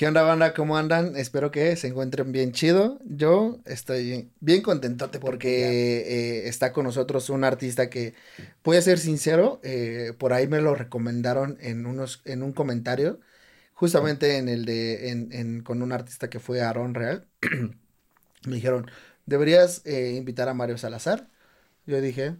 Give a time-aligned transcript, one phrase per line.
[0.00, 0.54] ¿Qué onda, banda?
[0.54, 1.14] ¿Cómo andan?
[1.14, 2.98] Espero que se encuentren bien chido.
[3.04, 8.14] Yo estoy bien contentote porque eh, está con nosotros un artista que,
[8.64, 13.20] voy a ser sincero, eh, por ahí me lo recomendaron en, unos, en un comentario,
[13.74, 17.26] justamente en el de, en, en, con un artista que fue Aaron Real.
[18.46, 18.90] me dijeron,
[19.26, 21.28] deberías eh, invitar a Mario Salazar.
[21.84, 22.36] Yo dije,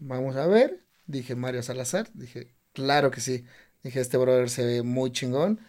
[0.00, 0.80] vamos a ver.
[1.06, 2.10] Dije, Mario Salazar.
[2.12, 3.46] Dije, claro que sí.
[3.82, 5.60] Dije, este brother se ve muy chingón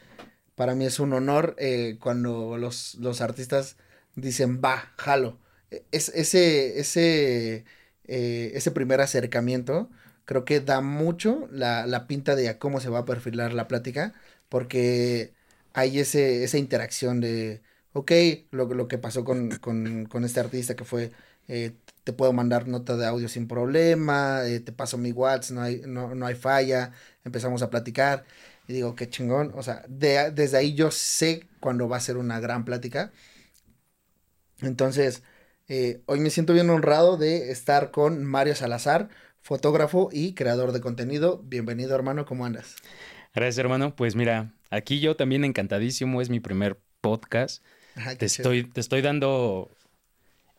[0.56, 3.78] para mí es un honor eh, cuando los, los, artistas
[4.16, 5.40] dicen, va, jalo.
[5.72, 7.66] E, es, ese, ese,
[8.06, 9.90] eh, ese primer acercamiento
[10.26, 14.14] creo que da mucho la, la, pinta de cómo se va a perfilar la plática,
[14.50, 15.34] porque
[15.74, 17.62] hay ese, esa interacción de,
[17.94, 18.12] ok,
[18.52, 21.12] lo, lo que pasó con, con, con, este artista que fue,
[21.48, 25.82] eh, te puedo mandar nota de audio sin problema, te paso mi WhatsApp, no hay,
[25.86, 26.92] no, no hay falla,
[27.24, 28.26] empezamos a platicar.
[28.68, 29.52] Y digo, qué chingón.
[29.56, 33.12] O sea, desde ahí yo sé cuando va a ser una gran plática.
[34.62, 35.24] Entonces,
[35.68, 39.10] eh, hoy me siento bien honrado de estar con Mario Salazar,
[39.42, 41.42] fotógrafo y creador de contenido.
[41.44, 42.76] Bienvenido, hermano, ¿cómo andas?
[43.34, 43.96] Gracias, hermano.
[43.96, 47.64] Pues mira, aquí yo también encantadísimo, es mi primer podcast.
[48.18, 49.70] te, estoy, te estoy dando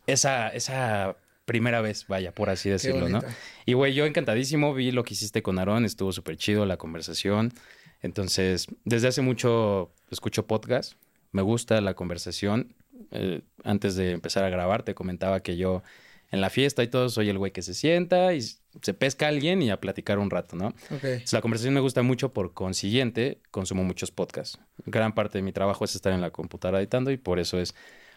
[0.07, 3.21] esa, esa primera vez, vaya, por así decirlo, ¿no?
[3.65, 7.53] Y güey, yo encantadísimo, vi lo que hiciste con Aarón, estuvo súper chido la conversación.
[8.07, 10.95] Entonces, desde hace mucho escucho podcast,
[11.33, 12.75] me gusta la conversación.
[13.11, 15.83] Eh, antes de empezar a grabar, te comentaba que yo
[16.31, 19.29] en la fiesta y todo soy el güey que se sienta y se pesca a
[19.29, 20.73] alguien y a platicar un rato, ¿no?
[20.97, 21.23] Okay.
[21.31, 24.59] la conversación me gusta mucho, por consiguiente, consumo muchos podcasts.
[24.87, 27.75] Gran parte de mi trabajo es estar en la computadora editando y por eso es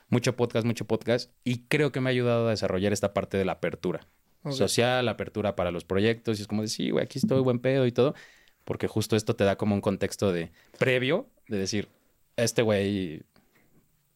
[0.09, 1.31] mucho podcast, mucho podcast.
[1.43, 4.07] Y creo que me ha ayudado a desarrollar esta parte de la apertura
[4.51, 6.39] social, la apertura para los proyectos.
[6.39, 8.15] Y es como decir, sí, güey, aquí estoy, buen pedo y todo
[8.69, 11.89] porque justo esto te da como un contexto de previo, de decir,
[12.37, 13.23] este güey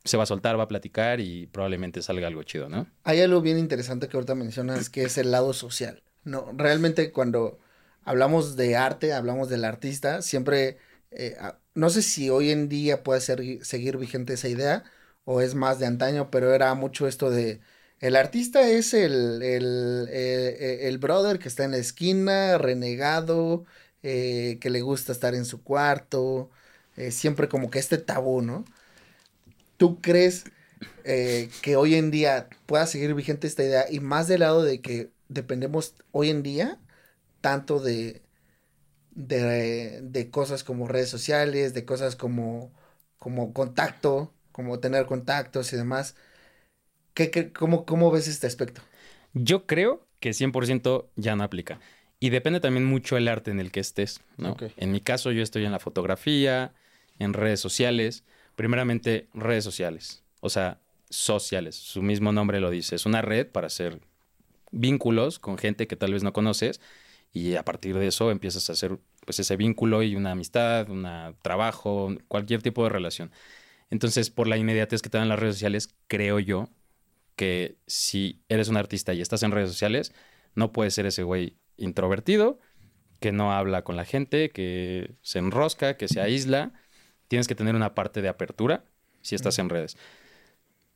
[0.04, 2.86] se va a soltar, va a platicar y probablemente salga algo chido, ¿no?
[3.04, 6.04] Hay algo bien interesante que ahorita mencionas, que es el lado social.
[6.24, 7.58] No, realmente cuando
[8.04, 10.78] hablamos de arte, hablamos del artista, siempre,
[11.10, 11.36] eh,
[11.74, 14.84] no sé si hoy en día puede ser, seguir vigente esa idea
[15.26, 17.60] o es más de antaño, pero era mucho esto de,
[18.00, 23.66] el artista es el, el, eh, el brother que está en la esquina, renegado,
[24.04, 26.50] eh, que le gusta estar en su cuarto,
[26.98, 28.66] eh, siempre como que este tabú, ¿no?
[29.78, 30.46] ¿Tú crees
[31.06, 34.82] eh, que hoy en día pueda seguir vigente esta idea y más del lado de
[34.82, 36.80] que dependemos hoy en día
[37.42, 38.22] tanto de,
[39.16, 42.72] de, cosas como redes sociales, de cosas como,
[43.20, 46.16] como contacto, como tener contactos y demás?
[47.14, 48.82] ¿Qué, cómo, ¿Cómo ves este aspecto?
[49.34, 51.80] Yo creo que 100% ya no aplica.
[52.24, 54.56] Y depende también mucho el arte en el que estés, ¿no?
[54.78, 56.72] En mi caso, yo estoy en la fotografía,
[57.20, 58.24] en redes sociales.
[58.56, 60.24] Primeramente, redes sociales.
[60.40, 60.80] O sea,
[61.10, 61.76] sociales.
[61.76, 62.96] Su mismo nombre lo dice.
[62.96, 64.00] Es una red para hacer
[64.72, 66.80] vínculos con gente que tal vez no conoces.
[67.34, 71.06] Y a partir de eso empiezas a hacer pues ese vínculo y una amistad, un
[71.42, 73.32] trabajo, cualquier tipo de relación.
[73.90, 76.70] Entonces, por la inmediatez que te dan las redes sociales, creo yo
[77.36, 80.14] que si eres un artista y estás en redes sociales,
[80.56, 82.60] no puedes ser ese güey introvertido,
[83.20, 86.74] que no habla con la gente, que se enrosca, que se aísla.
[87.30, 88.84] Tienes que tener una parte de apertura
[89.22, 89.98] si estás en redes.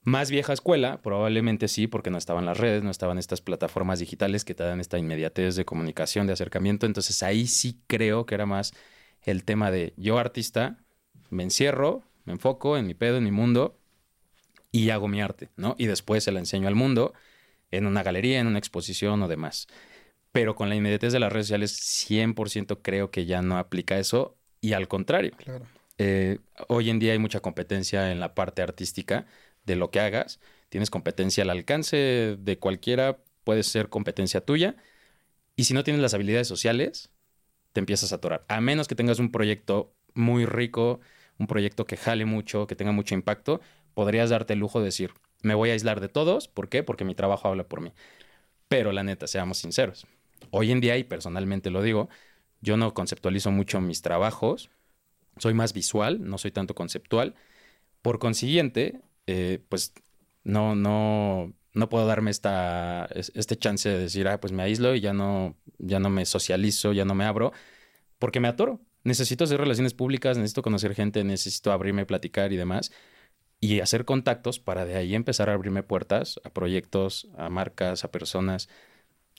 [0.04, 4.46] Más vieja escuela, probablemente sí, porque no estaban las redes, no estaban estas plataformas digitales
[4.46, 6.86] que te dan esta inmediatez de comunicación, de acercamiento.
[6.86, 8.74] Entonces ahí sí creo que era más
[9.22, 10.84] el tema de yo artista,
[11.30, 13.80] me encierro, me enfoco en mi pedo, en mi mundo
[14.72, 15.76] y hago mi arte, ¿no?
[15.78, 17.14] Y después se la enseño al mundo
[17.72, 19.68] en una galería, en una exposición o demás
[20.32, 24.38] pero con la inmediatez de las redes sociales 100% creo que ya no aplica eso
[24.62, 25.32] y al contrario.
[25.98, 29.26] Eh, hoy en día hay mucha competencia en la parte artística
[29.66, 30.40] de lo que hagas.
[30.70, 34.76] Tienes competencia al alcance de cualquiera, puede ser competencia tuya.
[35.56, 37.10] Y si no tienes las habilidades sociales,
[37.74, 38.46] te empiezas a atorar.
[38.48, 41.00] A menos que tengas un proyecto muy rico,
[41.40, 43.62] un proyecto que jale mucho, que tenga mucho impacto,
[43.94, 46.48] podrías darte el lujo de decir, me voy a aislar de todos.
[46.48, 46.84] ¿Por qué?
[46.84, 47.92] Porque mi trabajo habla por mí.
[48.68, 50.06] Pero la neta, seamos sinceros
[50.52, 52.10] Hoy en día, y personalmente lo digo,
[52.62, 54.70] yo no conceptualizo mucho mis trabajos,
[55.38, 57.36] soy más visual, no soy tanto conceptual.
[58.02, 59.94] Por consiguiente, eh, pues
[60.44, 65.02] no, no, no puedo darme esta, este chance de decir, ah, pues me aíslo y
[65.02, 67.54] ya no, ya no me socializo, ya no me abro,
[68.20, 68.82] porque me atoro.
[69.04, 72.92] Necesito hacer relaciones públicas, necesito conocer gente, necesito abrirme, platicar y demás,
[73.60, 78.12] y hacer contactos para de ahí empezar a abrirme puertas a proyectos, a marcas, a
[78.12, 78.70] personas.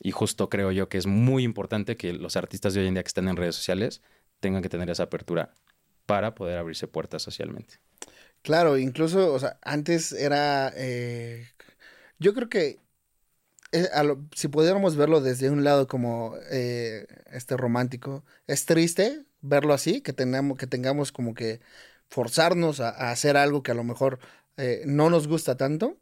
[0.01, 3.03] Y justo creo yo que es muy importante que los artistas de hoy en día
[3.03, 4.01] que están en redes sociales
[4.41, 5.53] tengan que tener esa apertura
[6.07, 7.81] para poder abrirse puertas socialmente.
[8.43, 11.49] Claro, incluso, o sea, antes era, eh,
[12.19, 12.79] yo creo que
[13.73, 13.89] eh,
[14.35, 20.13] si pudiéramos verlo desde un lado como eh, este romántico, es triste verlo así, que
[20.13, 21.61] tengamos, que tengamos como que
[22.09, 24.19] forzarnos a, hacer algo que a lo mejor
[24.87, 25.99] no nos gusta tanto,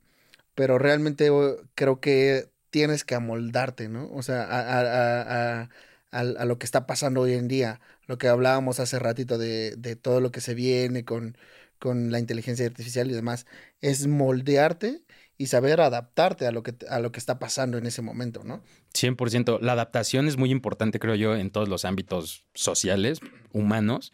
[0.54, 1.30] pero realmente
[1.74, 4.10] creo que tienes que amoldarte, ¿no?
[4.12, 5.70] O sea, a,
[6.10, 9.96] a, lo que está pasando hoy en día, lo que hablábamos hace ratito de, de
[9.96, 11.38] todo lo que se viene con
[11.78, 13.46] con la inteligencia artificial y demás,
[13.80, 15.02] es moldearte
[15.38, 18.62] y saber adaptarte a lo que, a lo que está pasando en ese momento, ¿no?
[18.94, 19.58] 100%.
[19.60, 23.20] La adaptación es muy importante, creo yo, en todos los ámbitos sociales,
[23.52, 24.12] humanos.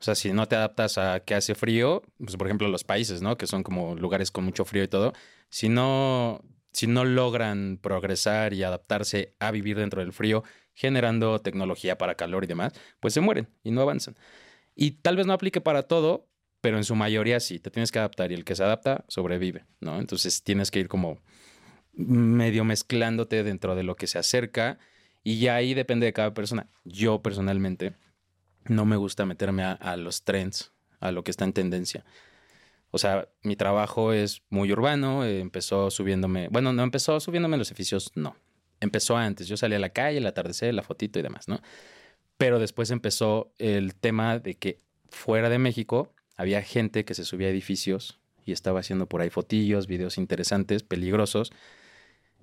[0.00, 3.22] O sea, si no te adaptas a que hace frío, pues por ejemplo los países,
[3.22, 3.38] ¿no?
[3.38, 5.14] Que son como lugares con mucho frío y todo,
[5.48, 6.42] si no,
[6.76, 10.44] si no logran progresar y adaptarse a vivir dentro del frío,
[10.74, 14.14] generando tecnología para calor y demás, pues se mueren y no avanzan.
[14.74, 16.28] Y tal vez no aplique para todo,
[16.60, 19.64] pero en su mayoría sí, te tienes que adaptar y el que se adapta sobrevive,
[19.80, 19.98] ¿no?
[19.98, 21.18] Entonces tienes que ir como
[21.94, 24.78] medio mezclándote dentro de lo que se acerca
[25.24, 26.68] y ya ahí depende de cada persona.
[26.84, 27.94] Yo personalmente
[28.66, 32.04] no me gusta meterme a, los trends, a lo que está en tendencia.
[32.96, 38.10] O sea, mi trabajo es muy urbano, empezó subiéndome, bueno, no empezó subiéndome los edificios,
[38.14, 38.34] no.
[38.80, 41.60] Empezó antes, yo salí a la calle, el atardecer, la fotito y demás, ¿no?
[42.38, 44.78] Pero después empezó el tema de que
[45.10, 49.28] fuera de México había gente que se subía a edificios y estaba haciendo por ahí
[49.28, 51.52] fotillos, videos interesantes, peligrosos.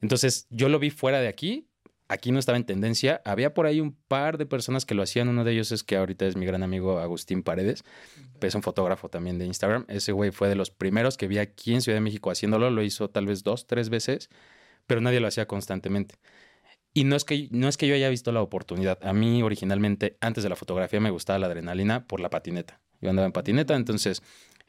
[0.04, 1.68] Entonces yo lo vi fuera de aquí,
[2.14, 5.28] aquí no estaba en tendencia, había por ahí un par de personas que lo hacían,
[5.30, 7.84] uno de ellos es que ahorita es mi gran amigo Agustín Paredes,
[8.40, 11.74] es un fotógrafo también de Instagram, ese güey fue de los primeros que vi aquí
[11.74, 14.30] en Ciudad de México haciéndolo, lo hizo tal vez dos, tres veces,
[14.86, 16.16] pero nadie lo hacía constantemente.
[16.96, 19.00] Y no es, que, no es que yo haya visto la oportunidad.
[19.04, 22.80] A mí originalmente, antes de la fotografía, me gustaba la adrenalina por la patineta.
[23.02, 24.22] Yo andaba en patineta, entonces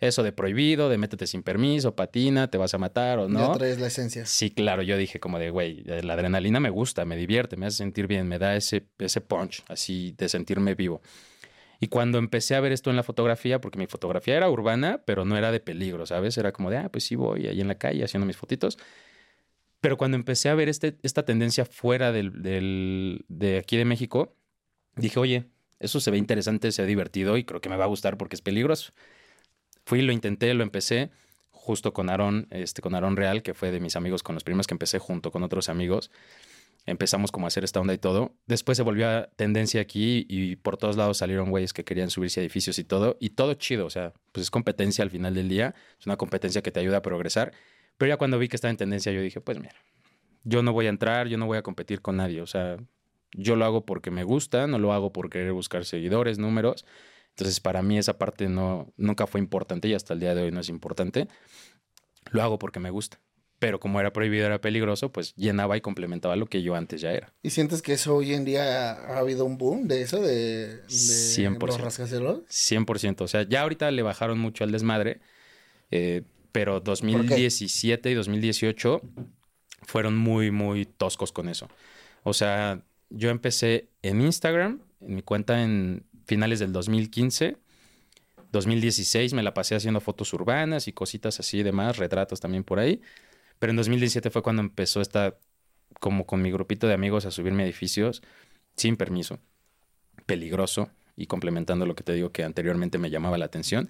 [0.06, 3.52] eso de prohibido, de métete sin permiso, patina, te vas a matar o no.
[3.52, 4.26] Ya traes la esencia.
[4.26, 7.78] Sí, claro, yo dije como de, güey, la adrenalina me gusta, me divierte, me hace
[7.78, 11.00] sentir bien, me da ese, ese punch así de sentirme vivo.
[11.80, 15.24] Y cuando empecé a ver esto en la fotografía, porque mi fotografía era urbana, pero
[15.24, 16.38] no era de peligro, ¿sabes?
[16.38, 18.78] Era como de, ah, pues sí voy ahí en la calle haciendo mis fotitos.
[19.80, 24.34] Pero cuando empecé a ver este, esta tendencia fuera del, del, de aquí de México,
[24.96, 27.88] dije, oye, eso se ve interesante, se ha divertido y creo que me va a
[27.88, 28.92] gustar porque es peligroso.
[29.84, 31.10] Fui, lo intenté, lo empecé
[31.64, 34.66] justo con Aaron, este, con Aaron Real, que fue de mis amigos con los primeros
[34.66, 36.10] que empecé junto con otros amigos.
[36.84, 38.34] Empezamos como a hacer esta onda y todo.
[38.46, 42.40] Después se volvió a tendencia aquí y por todos lados salieron güeyes que querían subirse
[42.40, 43.16] a edificios y todo.
[43.18, 45.74] Y todo chido, o sea, pues es competencia al final del día.
[45.98, 47.52] Es una competencia que te ayuda a progresar.
[47.96, 49.74] Pero ya cuando vi que estaba en tendencia, yo dije, pues mira,
[50.42, 52.42] yo no voy a entrar, yo no voy a competir con nadie.
[52.42, 52.76] O sea,
[53.32, 56.84] yo lo hago porque me gusta, no lo hago por querer buscar seguidores, números.
[57.36, 60.52] Entonces, para mí esa parte no, nunca fue importante y hasta el día de hoy
[60.52, 61.26] no es importante.
[62.30, 63.18] Lo hago porque me gusta.
[63.58, 67.12] Pero como era prohibido, era peligroso, pues llenaba y complementaba lo que yo antes ya
[67.12, 67.32] era.
[67.42, 70.86] ¿Y sientes que eso hoy en día ha habido un boom de eso, de, de
[70.86, 72.42] 100%, los rascacielos?
[72.48, 73.22] 100%.
[73.22, 75.20] O sea, ya ahorita le bajaron mucho al desmadre,
[75.90, 76.22] eh,
[76.52, 79.00] pero 2017 y 2018
[79.82, 81.68] fueron muy, muy toscos con eso.
[82.22, 87.56] O sea, yo empecé en Instagram, en mi cuenta en finales del 2015.
[88.52, 93.00] 2016 me la pasé haciendo fotos urbanas y cositas así demás, retratos también por ahí.
[93.58, 95.36] Pero en 2017 fue cuando empezó esta,
[96.00, 98.22] como con mi grupito de amigos, a subirme a edificios
[98.76, 99.38] sin permiso,
[100.26, 103.88] peligroso y complementando lo que te digo que anteriormente me llamaba la atención.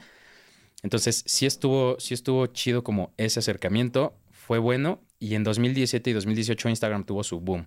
[0.83, 6.13] Entonces, sí estuvo, sí estuvo chido como ese acercamiento, fue bueno y en 2017 y
[6.13, 7.67] 2018 Instagram tuvo su boom.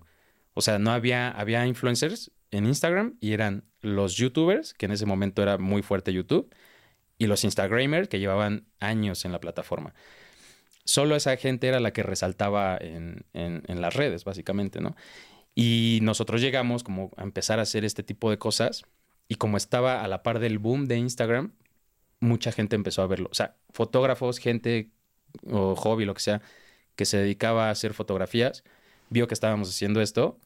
[0.54, 5.06] O sea, no había, había influencers en Instagram y eran los youtubers, que en ese
[5.06, 6.52] momento era muy fuerte YouTube,
[7.18, 9.94] y los Instagramers que llevaban años en la plataforma.
[10.84, 14.96] Solo esa gente era la que resaltaba en, en, las redes, básicamente, ¿no?
[15.54, 18.84] Y nosotros llegamos como a empezar a hacer este tipo de cosas
[19.26, 21.52] y como estaba a la par del boom de Instagram,
[22.20, 23.28] mucha gente empezó a verlo.
[23.30, 24.90] O sea, fotógrafos, gente
[25.50, 26.42] o hobby, lo que sea,
[26.96, 28.64] que se dedicaba a hacer fotografías,
[29.10, 30.38] vio que estábamos haciendo esto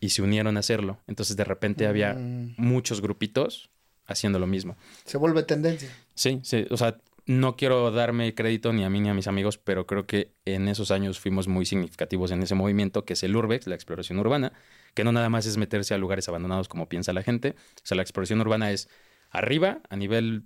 [0.00, 0.98] y se unieron a hacerlo.
[1.06, 2.54] Entonces de repente había mm.
[2.56, 3.70] muchos grupitos
[4.06, 4.76] haciendo lo mismo.
[5.04, 5.90] Se vuelve tendencia.
[6.14, 9.58] Sí, sí, o sea, no quiero darme crédito ni a mí ni a mis amigos,
[9.58, 13.34] pero creo que en esos años fuimos muy significativos en ese movimiento que es el
[13.34, 14.52] Urbex, la exploración urbana,
[14.94, 17.96] que no nada más es meterse a lugares abandonados como piensa la gente, o sea,
[17.96, 18.88] la exploración urbana es
[19.30, 20.44] arriba, a nivel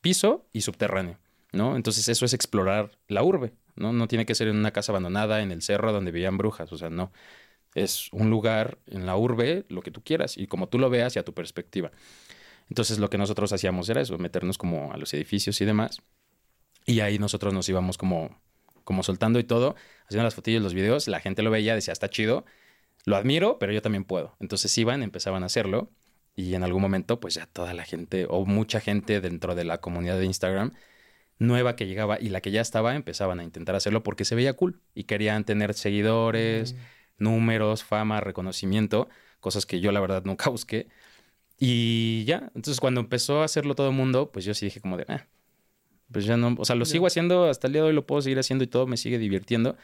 [0.00, 1.18] piso y subterráneo,
[1.52, 1.76] ¿no?
[1.76, 3.92] Entonces eso es explorar la urbe, ¿no?
[3.92, 6.76] No tiene que ser en una casa abandonada, en el cerro donde vivían brujas, o
[6.76, 7.12] sea, no
[7.76, 11.14] es un lugar en la urbe, lo que tú quieras, y como tú lo veas
[11.14, 11.92] y a tu perspectiva.
[12.68, 16.02] Entonces lo que nosotros hacíamos era eso, meternos como a los edificios y demás.
[16.86, 18.40] Y ahí nosotros nos íbamos como,
[18.82, 22.08] como soltando y todo, haciendo las fotillas, los videos, la gente lo veía, decía, está
[22.08, 22.46] chido,
[23.04, 24.36] lo admiro, pero yo también puedo.
[24.40, 25.90] Entonces iban, empezaban a hacerlo
[26.34, 29.78] y en algún momento pues ya toda la gente o mucha gente dentro de la
[29.80, 30.72] comunidad de Instagram
[31.38, 34.54] nueva que llegaba y la que ya estaba empezaban a intentar hacerlo porque se veía
[34.54, 36.76] cool y querían tener seguidores, mm.
[37.18, 39.08] Números, fama, reconocimiento,
[39.40, 40.88] cosas que yo la verdad nunca busqué.
[41.58, 44.96] Y ya, entonces cuando empezó a hacerlo todo el mundo, pues yo sí dije como
[44.96, 45.26] de, ah,
[46.12, 48.20] pues ya no, o sea, lo sigo haciendo hasta el día de hoy, lo puedo
[48.22, 49.76] seguir haciendo y todo me sigue divirtiendo,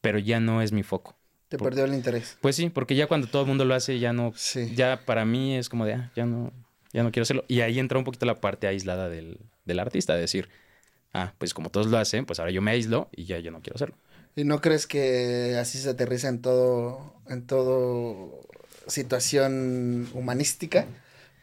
[0.00, 1.16] pero ya no es mi foco.
[1.48, 2.38] Te perdió el interés.
[2.40, 4.32] Pues sí, porque ya cuando todo el mundo lo hace, ya no,
[4.74, 6.52] ya para mí es como de, ah, ya no,
[6.92, 7.44] ya no quiero hacerlo.
[7.48, 10.48] Y ahí entra un poquito la parte aislada del, del artista, de decir,
[11.12, 13.60] ah, pues como todos lo hacen, pues ahora yo me aíslo y ya yo no
[13.60, 13.96] quiero hacerlo.
[14.36, 18.40] ¿Y no crees que así se aterriza en todo, en todo
[18.86, 20.86] situación humanística?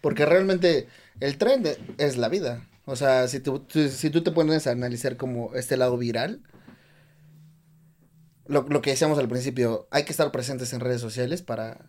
[0.02, 0.88] Porque realmente
[1.20, 1.64] el tren
[1.98, 2.66] es la vida.
[2.86, 6.42] O sea, si tú, si tú te pones a analizar como este lado viral,
[8.48, 11.86] lo, lo, que decíamos al principio, hay que estar presentes en redes sociales para,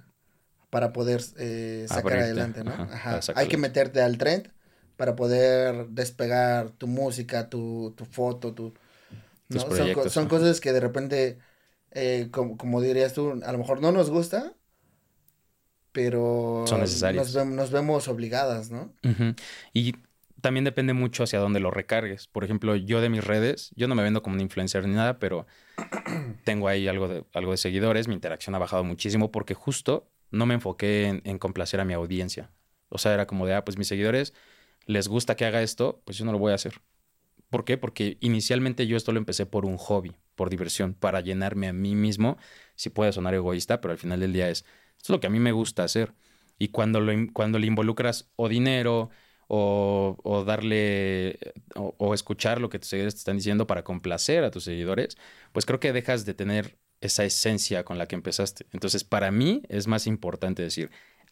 [0.70, 2.72] para poder eh, sacar adelante, ¿no?
[2.72, 4.50] Ajá, Hay que meterte al trend
[4.96, 8.74] para poder despegar tu música, tu, tu foto, tu...
[9.50, 11.38] Son, son cosas que de repente,
[11.92, 14.54] eh, como, como, dirías tú, a lo mejor no nos gusta,
[15.92, 17.34] pero son necesarias.
[17.34, 18.92] Nos, vemos obligadas, ¿no?
[19.72, 19.94] Y
[20.40, 22.26] también depende mucho hacia dónde lo recargues.
[22.26, 25.18] Por ejemplo, yo de mis redes, yo no me vendo como un influencer ni nada,
[25.18, 25.46] pero
[26.44, 30.46] tengo ahí algo de, algo de seguidores, mi interacción ha bajado muchísimo porque justo no
[30.46, 32.50] me enfoqué en, en complacer a mi audiencia.
[32.90, 34.34] O sea, era como de, ah, pues mis seguidores
[34.86, 36.80] les gusta que haga esto, pues yo no lo voy a hacer.
[37.50, 37.78] ¿Por qué?
[37.78, 41.94] Porque inicialmente yo esto lo empecé por un hobby, por diversión, para llenarme a mí
[41.94, 42.36] mismo.
[42.74, 44.64] Si puede sonar egoísta, pero al final del día es,
[44.96, 46.14] esto es lo que a mí me gusta hacer.
[46.58, 49.10] Y cuando, lo, cuando le involucras o dinero
[49.46, 51.38] o, darle
[51.74, 55.16] o, o, escuchar lo que tus seguidores te están diciendo para complacer a tus seguidores,
[55.52, 58.66] pues creo que dejas de tener esa esencia con la que empezaste.
[58.72, 60.90] Entonces, para mí es más importante decir,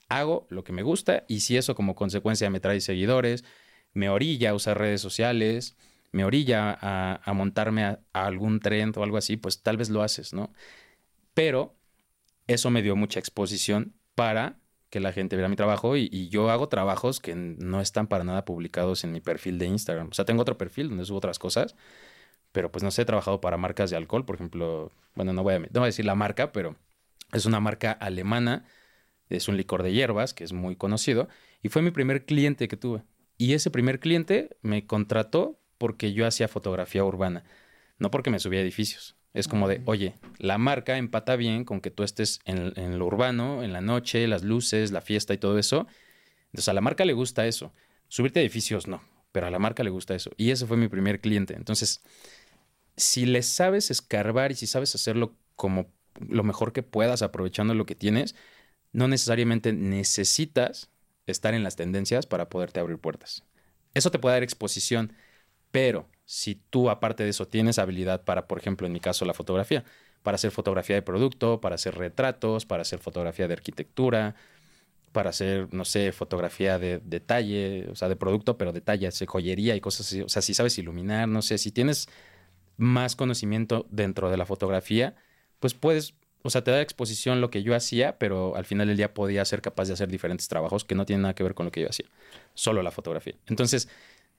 [0.09, 3.45] hago lo que me gusta y si eso como consecuencia me trae seguidores,
[3.93, 5.77] me orilla a usar redes sociales,
[6.13, 10.33] me orilla a, montarme a, algún trend o algo así, pues tal vez lo haces,
[10.33, 10.53] ¿no?
[11.35, 11.75] Pero
[12.47, 14.59] eso me dio mucha exposición para
[14.91, 18.45] que la gente viera mi trabajo y, yo hago trabajos que no están para nada
[18.45, 20.09] publicados en mi perfil de Instagram.
[20.11, 21.77] O sea, tengo otro perfil donde subo otras cosas,
[22.53, 25.59] pero pues no sé, he trabajado para marcas de alcohol, por ejemplo, bueno, no voy
[25.59, 26.77] no voy a decir la marca, pero
[27.33, 28.65] es una marca alemana
[29.29, 31.29] es un licor de hierbas que es muy conocido
[31.63, 33.03] y fue mi primer cliente que tuve.
[33.39, 37.45] Y ese primer cliente me contrató porque yo hacía fotografía urbana,
[37.99, 39.17] no porque me subía a edificios.
[39.35, 43.63] Es como de, oye, la marca empata bien con que tú estés en, lo urbano,
[43.63, 45.87] en la noche, las luces, la fiesta y todo eso.
[46.47, 47.75] Entonces a la marca le gusta eso.
[48.09, 49.03] Subirte a edificios no,
[49.33, 50.31] pero a la marca le gusta eso.
[50.39, 51.55] Y ese fue mi primer cliente.
[51.55, 52.03] Entonces,
[52.97, 57.85] si le sabes escarbar y si sabes hacerlo como lo mejor que puedas, aprovechando lo
[57.85, 58.35] que tienes,
[58.93, 60.89] no necesariamente necesitas
[61.27, 63.43] estar en las tendencias para poderte abrir puertas.
[63.93, 65.13] Eso te puede dar exposición,
[65.77, 69.35] pero si tú aparte de eso tienes habilidad para, por ejemplo, en mi caso, la
[69.35, 69.85] fotografía,
[70.23, 74.37] para hacer fotografía de producto, para hacer retratos, para hacer fotografía de arquitectura,
[75.13, 79.77] para hacer, no sé, fotografía de detalle, o sea, de producto, pero detalles, de joyería
[79.77, 80.23] y cosas así.
[80.23, 82.09] O sea, si sabes iluminar, no sé, si tienes
[82.79, 85.15] más conocimiento dentro de la fotografía,
[85.61, 88.97] pues puedes o sea, te da exposición lo que yo hacía, pero al final del
[88.97, 91.67] día podía ser capaz de hacer diferentes trabajos que no tienen nada que ver con
[91.67, 92.07] lo que yo hacía,
[92.55, 93.35] solo la fotografía.
[93.47, 93.89] Entonces,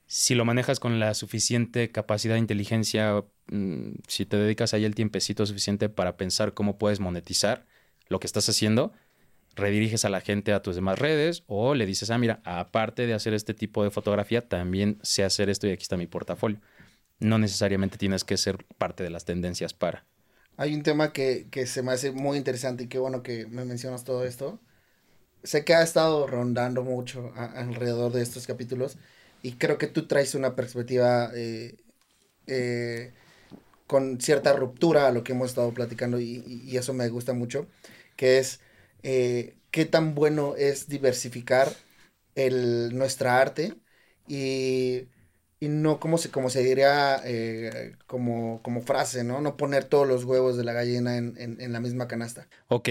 [0.07, 4.95] si lo manejas con la suficiente capacidad de inteligencia, mm, si te dedicas ahí el
[4.95, 7.65] tiempecito suficiente para pensar cómo puedes monetizar
[8.07, 8.93] lo que estás haciendo,
[9.55, 13.13] rediriges a la gente a tus demás redes o le dices, ah, mira, aparte de
[13.13, 16.61] hacer este tipo de fotografía, también sé hacer esto y aquí está mi portafolio.
[17.19, 20.05] No necesariamente tienes que ser parte de las tendencias para.
[20.55, 23.65] Hay un tema que, que se me hace muy interesante y qué bueno que me
[23.65, 24.59] mencionas todo esto.
[25.43, 28.97] Sé que ha estado rondando mucho alrededor de estos capítulos
[29.41, 31.77] y creo que tú traes una perspectiva eh,
[32.47, 33.13] eh,
[33.87, 37.67] con cierta ruptura a lo que hemos estado platicando y, y eso me gusta mucho,
[38.15, 38.59] que es
[39.03, 41.71] eh, qué tan bueno es diversificar
[42.35, 43.75] el, nuestra arte
[44.27, 45.07] y
[45.59, 49.41] y no como se, como se diría eh, como, como frase, ¿no?
[49.41, 52.47] No poner todos los huevos de la gallina en, en, la misma canasta.
[52.67, 52.89] Ok,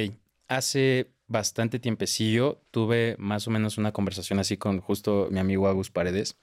[0.48, 5.90] hace bastante tiempecillo tuve más o menos una conversación así con justo mi amigo Agus
[5.90, 6.36] Paredes.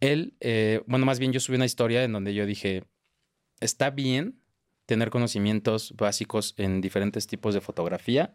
[0.00, 2.84] Él, eh, bueno, más bien yo subí una historia en donde yo dije,
[3.60, 4.40] está bien
[4.86, 8.34] tener conocimientos básicos en diferentes tipos de fotografía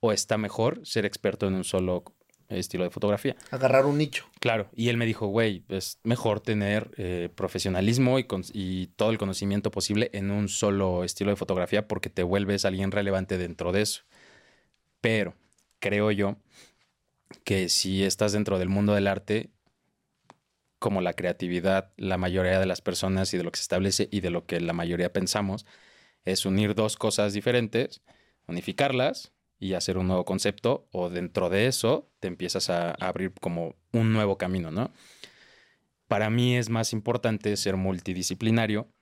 [0.00, 2.04] o está mejor ser experto en un solo
[2.48, 3.36] estilo de fotografía.
[3.50, 4.26] Agarrar un nicho.
[4.40, 9.18] Claro, y él me dijo, güey, es mejor tener eh, profesionalismo y, y, todo el
[9.18, 13.82] conocimiento posible en un solo estilo de fotografía porque te vuelves alguien relevante dentro de
[13.82, 14.02] eso.
[15.10, 15.34] Pero
[15.78, 16.36] creo yo
[17.42, 19.48] que si estás dentro del mundo del arte,
[20.78, 24.20] como la creatividad, la mayoría de las personas y de lo que se establece y
[24.20, 25.64] de lo que la mayoría pensamos,
[26.24, 28.02] es unir dos cosas diferentes,
[28.48, 33.76] unificarlas y hacer un nuevo concepto o dentro de eso te empiezas a, abrir como
[33.94, 34.92] un nuevo camino, ¿no?
[36.06, 38.92] Para mí es más importante ser multidisciplinario,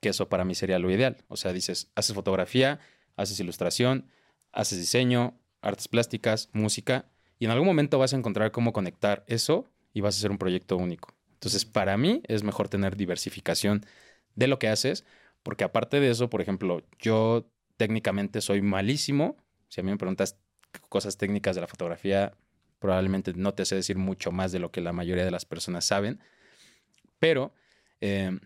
[0.00, 1.24] que eso para mí sería lo ideal.
[1.26, 2.78] O sea, dices, haces fotografía,
[3.16, 4.08] haces ilustración,
[4.52, 7.06] haces diseño, artes plásticas, música,
[7.38, 10.38] y en algún momento vas a encontrar cómo conectar eso y vas a hacer un
[10.38, 11.14] proyecto único.
[11.34, 13.84] Entonces, para mí es mejor tener diversificación
[14.34, 15.04] de lo que haces,
[15.42, 19.36] porque aparte de eso, por ejemplo, yo técnicamente soy malísimo
[19.68, 20.38] si a mí me preguntas
[20.88, 22.34] cosas técnicas de la fotografía,
[22.78, 25.84] probablemente no te sé decir mucho más de lo que la mayoría de las personas
[25.84, 26.20] saben,
[27.18, 27.52] pero
[28.00, 28.38] eh,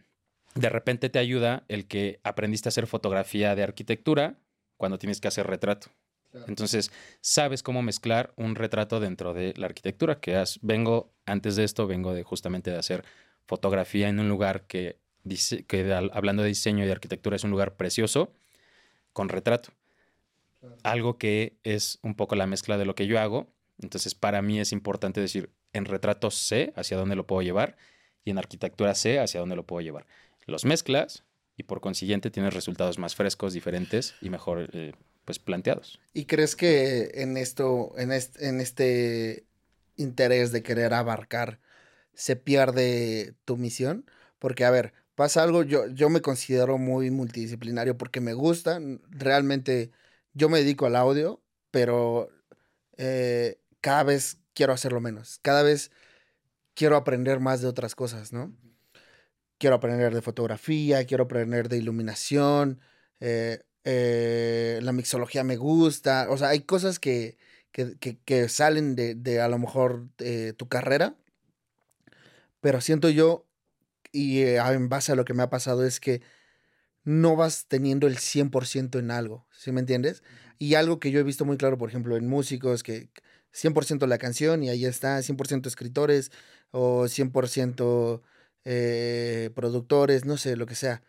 [0.55, 4.39] de repente te ayuda el que aprendiste a hacer fotografía de arquitectura
[4.77, 5.91] cuando tienes que hacer retrato.
[6.47, 11.87] Entonces, sabes cómo mezclar un retrato dentro de la arquitectura, que vengo, antes de esto,
[11.87, 13.05] vengo de justamente de hacer
[13.47, 14.99] fotografía en un lugar que,
[15.67, 18.33] que hablando de diseño y de arquitectura, es un lugar precioso,
[19.13, 19.73] con retrato
[20.83, 23.49] algo que es un poco la mezcla de lo que yo hago.
[23.79, 27.77] Entonces, para mí es importante decir, en retrato sé hacia dónde lo puedo llevar
[28.25, 30.07] y en arquitectura sé hacia dónde lo puedo llevar.
[30.47, 31.25] Los mezclas
[31.57, 34.93] y por consiguiente tienes resultados más frescos, diferentes y mejor eh,
[35.25, 36.01] pues planteados.
[36.13, 39.47] ¿Y crees que en esto, en este, en este
[39.97, 41.61] interés de querer abarcar,
[42.15, 44.05] se pierde tu misión?
[44.39, 49.91] Porque, a ver, pasa algo, yo, yo me considero muy multidisciplinario porque me gusta, realmente
[50.33, 52.31] yo me dedico al audio, pero
[52.97, 55.39] eh, cada vez quiero hacerlo menos.
[55.43, 55.91] Cada vez
[56.75, 58.55] quiero aprender más de otras cosas, ¿no?
[59.59, 62.81] Quiero aprender de fotografía, quiero aprender de iluminación,
[63.21, 67.39] eh, eh, la mixología me gusta, o sea, hay cosas que,
[67.73, 70.09] que, salen de, de, a lo mejor
[70.57, 71.17] tu carrera,
[72.61, 73.47] pero siento yo,
[74.13, 76.23] y en base a lo que me ha pasado, es que
[77.05, 80.23] no vas teniendo el 100% en algo, ¿sí me entiendes?
[80.59, 83.11] Y algo que yo he visto muy claro, por ejemplo, en músicos, que
[83.53, 86.31] 100% la canción y ahí está, 100% escritores
[86.71, 88.23] o 100%
[88.65, 91.03] eh, productores, no sé, lo que sea.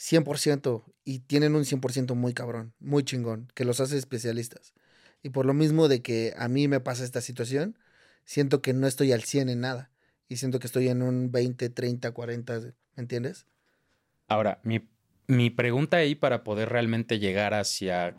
[0.00, 4.72] 100% y tienen un 100% muy cabrón, muy chingón, que los hace especialistas.
[5.22, 7.78] Y por lo mismo de que a mí me pasa esta situación,
[8.24, 9.90] siento que no estoy al 100 en nada
[10.28, 13.46] y siento que estoy en un 20, 30, 40, ¿me entiendes?
[14.28, 14.88] Ahora, mi
[15.30, 18.14] mi pregunta ahí para poder realmente llegar hacia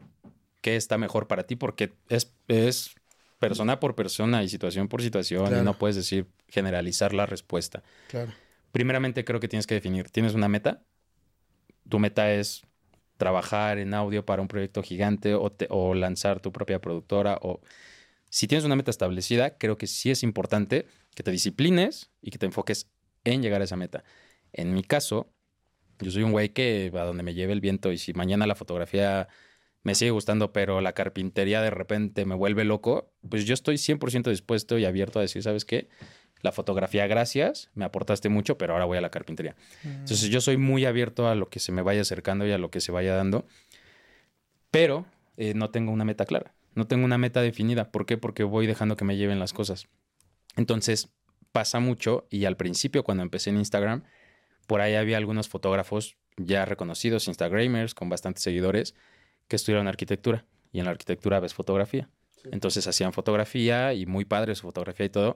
[0.62, 2.96] qué está mejor para ti, porque es, es
[3.38, 7.84] persona por persona y situación por situación y no puedes decir generalizar la respuesta.
[8.08, 8.32] Claro.
[8.72, 10.84] Primeramente creo que tienes que definir, ¿tienes una meta?
[11.90, 12.64] Tu meta es
[13.18, 17.62] trabajar en audio para un proyecto gigante o, lanzar tu propia productora o
[18.30, 22.38] si tienes una meta establecida, creo que sí es importante que te disciplines y que
[22.38, 22.88] te enfoques
[23.26, 24.04] en llegar a esa meta.
[24.54, 25.32] En mi caso,
[26.00, 28.56] yo soy un güey que a donde me lleve el viento y si mañana la
[28.56, 29.28] fotografía
[29.84, 34.30] me sigue gustando, pero la carpintería de repente me vuelve loco, pues yo estoy 100%
[34.30, 35.90] dispuesto y abierto a decir, ¿sabes qué?
[36.42, 39.56] La fotografía, gracias, me aportaste mucho, pero ahora voy a la carpintería.
[39.84, 39.88] Mm.
[39.88, 42.72] Entonces yo soy muy abierto a lo que se me vaya acercando y a lo
[42.72, 43.46] que se vaya dando,
[44.72, 45.06] pero
[45.38, 47.92] eh, no tengo una meta clara, no tengo una meta definida.
[47.92, 48.18] ¿Por qué?
[48.18, 49.88] Porque voy dejando que me lleven las cosas.
[50.56, 51.10] Entonces
[51.52, 54.04] pasa mucho y al principio cuando empecé en Instagram,
[54.68, 58.96] por ahí había algunos fotógrafos ya reconocidos, Instagramers, con bastantes seguidores,
[59.48, 60.46] que estudiaron arquitectura.
[60.72, 62.10] Y en la arquitectura ves fotografía.
[62.52, 65.36] Entonces hacían fotografía y muy padre su fotografía y todo.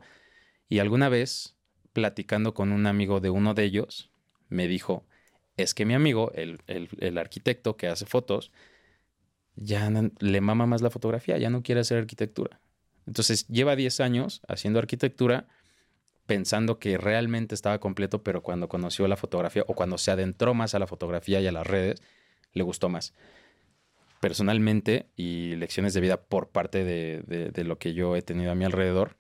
[0.68, 1.56] Y alguna vez,
[1.94, 4.12] platicando con un amigo de uno de ellos,
[4.50, 5.06] me dijo,
[5.58, 8.52] es que mi amigo, el, el arquitecto que hace fotos,
[9.56, 12.60] ya le mama más la fotografía, ya no quiere hacer arquitectura.
[13.08, 15.48] Entonces lleva 10 años haciendo arquitectura
[16.26, 20.74] pensando que realmente estaba completo, pero cuando conoció la fotografía o cuando se adentró más
[20.74, 22.02] a la fotografía y a las redes,
[22.54, 23.14] le gustó más.
[24.20, 28.66] Personalmente y lecciones de vida por parte de, lo que yo he tenido a mi
[28.66, 29.18] alrededor,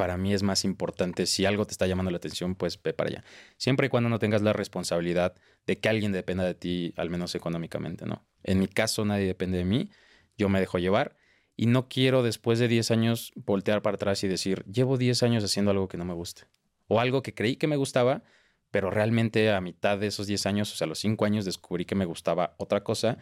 [0.00, 3.10] para mí es más importante, si algo te está llamando la atención, pues ve para
[3.10, 3.24] allá.
[3.58, 5.34] Siempre y cuando no tengas la responsabilidad
[5.66, 8.24] de que alguien dependa de ti, al menos económicamente, ¿no?
[8.42, 9.90] En mi caso nadie depende de mí,
[10.38, 11.16] yo me dejo llevar
[11.54, 15.44] y no quiero después de 10 años voltear para atrás y decir, llevo 10 años
[15.44, 16.44] haciendo algo que no me guste.
[16.88, 18.22] O algo que creí que me gustaba,
[18.70, 21.94] pero realmente a mitad de esos 10 años, o sea, los 5 años, descubrí que
[21.94, 23.18] me gustaba otra cosa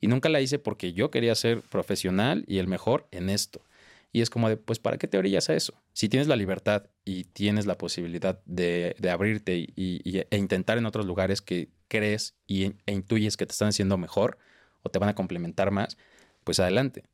[0.00, 3.66] y nunca la hice porque yo quería ser profesional y el mejor en esto.
[4.12, 5.82] Y es como de, pues, ¿para qué te orillas a eso?
[5.94, 11.06] Si tienes la libertad y tienes la posibilidad de, abrirte y, e intentar en otros
[11.06, 14.38] lugares que crees y, e intuyes que te están haciendo mejor
[14.82, 15.96] o te van a complementar más,
[16.44, 17.04] pues adelante.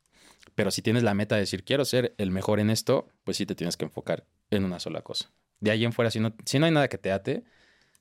[0.55, 3.45] Pero si tienes la meta de decir, quiero ser el mejor en esto, pues sí
[3.45, 5.31] te tienes que enfocar en una sola cosa.
[5.61, 7.43] De ahí en fuera, si no, si no hay nada que te ate,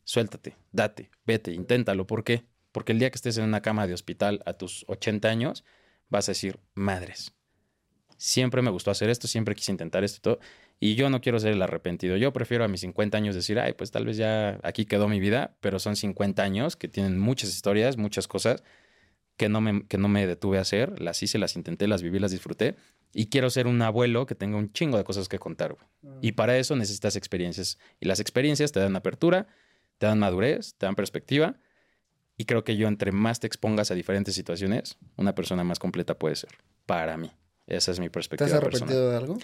[0.02, 2.06] suéltate, date, vete, inténtalo.
[2.06, 2.44] ¿Por qué?
[2.72, 5.64] Porque el día que estés en una cama de hospital a tus 80 años,
[6.08, 7.32] vas a decir, madres,
[8.18, 10.38] siempre me gustó hacer esto, siempre quise intentar esto y todo.
[10.80, 12.16] Y yo no quiero ser el arrepentido.
[12.16, 15.18] Yo prefiero a mis 50 años decir, ay, pues tal vez ya aquí quedó mi
[15.18, 18.62] vida, pero son 50 años que tienen muchas historias, muchas cosas
[19.36, 21.00] que no me, que no me detuve a hacer.
[21.00, 22.76] Las hice, las intenté, las viví, las disfruté.
[23.14, 25.76] Y quiero ser un abuelo que tenga un chingo de cosas que contar.
[26.02, 26.18] Mm.
[26.20, 27.78] Y para eso necesitas experiencias.
[28.00, 29.46] Y las experiencias te dan apertura,
[29.98, 31.56] te dan madurez, te dan perspectiva.
[32.36, 36.18] Y creo que yo entre más te expongas a diferentes situaciones, una persona más completa
[36.18, 36.50] puede ser.
[36.86, 37.32] Para mí.
[37.68, 38.48] Esa es mi perspectiva.
[38.48, 39.38] ¿Te has arrepentido de algo?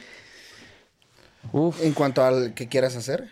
[1.53, 1.83] Uf.
[1.83, 3.29] En cuanto al que quieras hacer.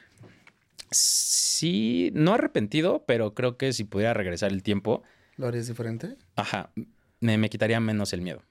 [0.91, 5.03] Sí, no arrepentido, pero creo que si pudiera regresar el tiempo.
[5.39, 6.17] ¿Lo harías diferente?
[6.37, 6.71] Ajá.
[7.21, 8.43] Me, quitaría menos el miedo.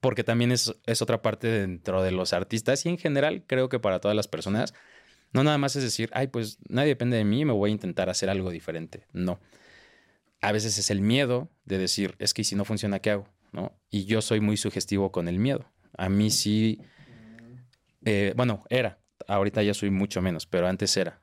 [0.00, 3.78] Porque también es, es otra parte dentro de los artistas y en general creo que
[3.78, 4.74] para todas las personas.
[5.32, 8.10] No nada más es decir, ay, pues nadie depende de mí, me voy a intentar
[8.10, 9.06] hacer algo diferente.
[9.12, 9.38] No.
[10.42, 13.28] A veces es el miedo de decir, es que si no funciona, ¿qué hago?
[13.52, 13.72] ¿no?
[13.90, 15.69] Y yo soy muy sugestivo con el miedo.
[15.96, 16.80] A mí sí,
[18.04, 21.20] eh, bueno, era, ahorita ya soy mucho menos, pero antes era.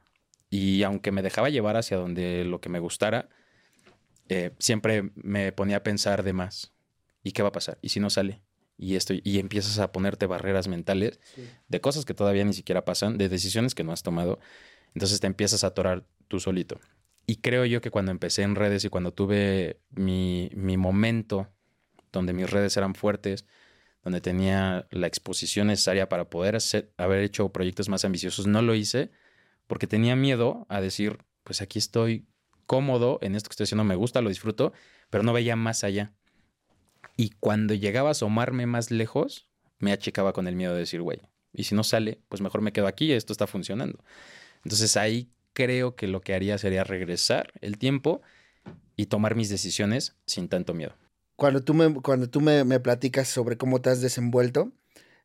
[0.49, 3.30] Y aunque me dejaba llevar hacia donde lo que me gustara,
[4.30, 6.73] eh, siempre me ponía a pensar de más.
[7.23, 7.77] ¿Y qué va a pasar?
[7.82, 8.41] ¿Y si no sale?
[8.77, 11.19] Y, esto, y empiezas a ponerte barreras mentales
[11.67, 14.39] de cosas que todavía ni siquiera pasan, de decisiones que no has tomado.
[14.93, 16.80] Entonces te empiezas a atorar tú solito.
[17.25, 21.49] Y creo yo que cuando empecé en redes y cuando tuve mi, mi momento
[22.12, 23.45] donde mis redes eran fuertes,
[24.07, 28.73] donde tenía la exposición necesaria para poder hacer, haber hecho proyectos más ambiciosos, no lo
[28.73, 29.11] hice
[29.67, 32.25] porque tenía miedo a decir, pues aquí estoy
[32.67, 34.71] cómodo en esto que estoy haciendo, me gusta, lo disfruto,
[35.09, 36.13] pero no veía más allá.
[37.17, 41.19] Y cuando llegaba a asomarme más lejos, me achicaba con el miedo de decir, güey,
[41.51, 44.05] y si no sale, pues mejor me quedo aquí, esto está funcionando.
[44.63, 48.21] Entonces ahí creo que lo que haría sería regresar el tiempo
[48.95, 50.95] y tomar mis decisiones sin tanto miedo
[51.38, 54.73] cuando tú me, cuando tú me, platicas sobre cómo te has desenvuelto,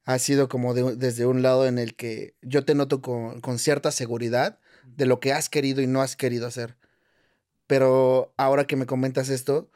[0.04, 3.90] ha sido como desde un lado en el que yo te noto con, con, cierta
[3.90, 6.76] seguridad de lo que has querido y no has querido hacer.
[7.66, 9.70] Pero ahora que me comentas esto,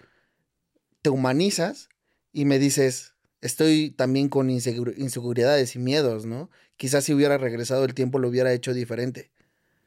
[1.01, 1.89] te humanizas
[2.33, 6.51] y me dices, estoy también con inseguridades y miedos, ¿no?
[6.77, 9.31] Quizás si hubiera regresado el tiempo lo hubiera hecho diferente.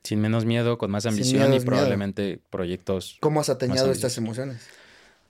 [0.04, 3.18] Sin menos miedo, con más ambición y probablemente proyectos.
[3.20, 4.62] ¿Cómo has atañado estas emociones?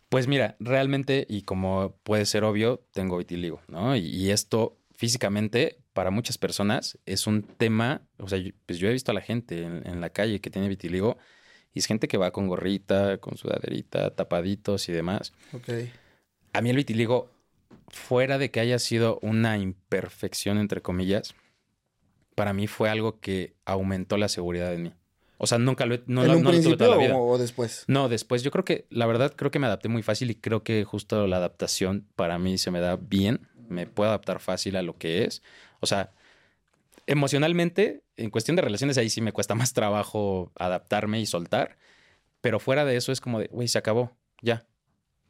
[0.09, 3.95] Pues mira, realmente, y como puede ser obvio, tengo vitiligo, ¿no?
[3.95, 9.11] Y, esto físicamente, para muchas personas, es un tema, o sea, pues yo he visto
[9.11, 11.17] a la gente en, la calle que tiene vitiligo,
[11.73, 15.31] y es gente que va con gorrita, con sudaderita, tapaditos y demás.
[15.53, 15.69] Ok.
[16.53, 17.29] A mí el vitiligo,
[17.89, 21.35] fuera de que haya sido una imperfección, entre comillas,
[22.33, 24.93] para mí fue algo que aumentó la seguridad en mí.
[25.41, 26.03] O sea, nunca lo he...
[26.05, 27.85] No, ¿En un principio O, después?
[27.87, 28.43] No, después.
[28.43, 31.27] Yo creo que, la verdad, creo que me adapté muy fácil y creo que justo
[31.27, 33.47] la adaptación para mí se me da bien.
[33.69, 35.41] Me puedo adaptar fácil a lo que es.
[35.79, 36.11] O sea,
[37.07, 41.77] emocionalmente, en cuestión de relaciones, ahí sí me cuesta más trabajo adaptarme y soltar.
[42.41, 44.65] Pero fuera de eso es como de, güey, se acabó, ya.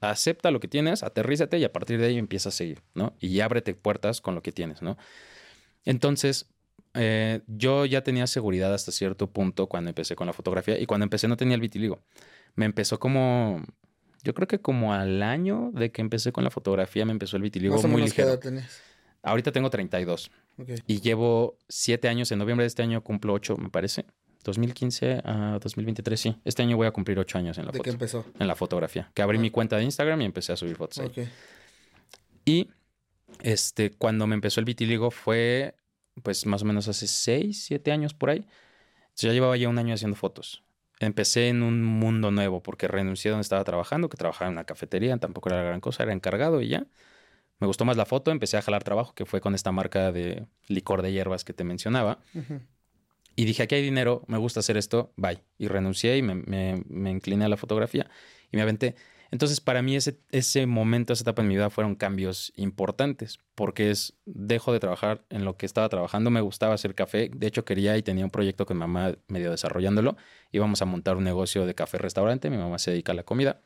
[0.01, 3.15] Acepta lo que tienes, aterrízate y a partir de ahí empieza a seguir, ¿no?
[3.19, 4.97] Y ábrete puertas con lo que tienes, ¿no?
[5.85, 6.49] Entonces,
[6.93, 11.03] eh, yo ya tenía seguridad hasta cierto punto cuando empecé con la fotografía y cuando
[11.03, 12.01] empecé no tenía el vitiligo.
[12.55, 13.63] Me empezó como,
[14.23, 17.43] yo creo que como al año de que empecé con la fotografía me empezó el
[17.43, 18.39] vitiligo muy ligero.
[19.21, 20.31] Ahorita tengo 32
[20.87, 22.31] y llevo 7 años.
[22.31, 24.05] En noviembre de este año cumplo 8, me parece.
[24.45, 26.35] 2015 a 2023, sí.
[26.45, 28.25] Este año voy a cumplir 8 años en la ¿De qué empezó?
[28.39, 29.11] En la fotografía.
[29.13, 29.41] Que abrí ah.
[29.41, 31.01] mi cuenta de Instagram y empecé a subir fotos.
[32.45, 32.69] Y
[33.41, 35.75] este, cuando me empezó el vitiligo fue
[36.23, 38.45] pues más o menos hace 6, 7 años por ahí.
[39.15, 40.63] ya llevaba ya un año haciendo fotos.
[40.99, 44.65] Empecé en un mundo nuevo porque renuncié a donde estaba trabajando, que trabajaba en una
[44.65, 46.85] cafetería, tampoco era la gran cosa, era encargado y ya.
[47.59, 50.45] Me gustó más la foto, empecé a jalar trabajo, que fue con esta marca de
[50.67, 52.19] licor de hierbas que te mencionaba.
[53.35, 55.41] Y dije, aquí hay dinero, me gusta hacer esto, bye.
[55.57, 58.09] Y renuncié y me, me, me incliné a la fotografía
[58.51, 58.95] y me aventé.
[59.31, 63.91] Entonces, para mí ese, ese momento, esa etapa en mi vida fueron cambios importantes, porque
[63.91, 67.63] es, dejo de trabajar en lo que estaba trabajando, me gustaba hacer café, de hecho
[67.63, 70.17] quería y tenía un proyecto con mi mamá medio desarrollándolo,
[70.51, 73.61] íbamos a montar un negocio de café-restaurante, mi mamá se dedica a la comida,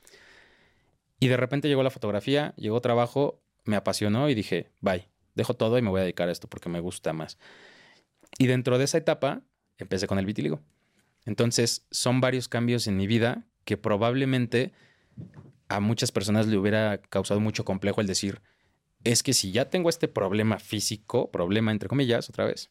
[1.19, 5.77] y de repente llegó la fotografía, llegó trabajo, me apasionó y dije, bye, dejo todo
[5.77, 7.37] y me voy a dedicar a esto porque me gusta más.
[8.37, 9.41] Y dentro de esa etapa
[9.77, 10.59] empecé con el vitiligo.
[11.25, 14.73] Entonces, son varios cambios en mi vida que probablemente
[15.69, 18.41] a muchas personas le hubiera causado mucho complejo el decir,
[19.03, 22.69] es que si ya tengo este problema físico, problema entre comillas, otra vez,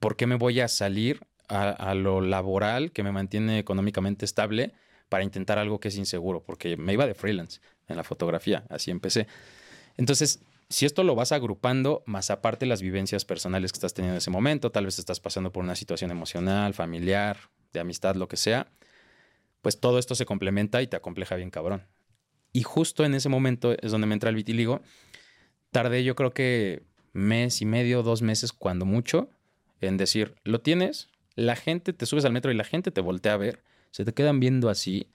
[0.00, 4.72] ¿por qué me voy a salir a, lo laboral que me mantiene económicamente estable
[5.08, 6.42] para intentar algo que es inseguro?
[6.42, 9.26] Porque me iba de freelance en la fotografía, así empecé.
[9.96, 14.18] Entonces, si esto lo vas agrupando, más aparte las vivencias personales que estás teniendo en
[14.18, 17.38] ese momento, tal vez estás pasando por una situación emocional, familiar,
[17.72, 18.68] de amistad, lo que sea,
[19.62, 21.86] pues todo esto se complementa y te acompleja bien cabrón.
[22.52, 24.80] Y justo en ese momento es donde me entra el vitiligo.
[25.70, 29.30] Tardé yo creo que mes y medio, dos meses, cuando mucho,
[29.80, 33.34] en decir, lo tienes, la gente te subes al metro y la gente te voltea
[33.34, 35.08] a ver, se te quedan viendo así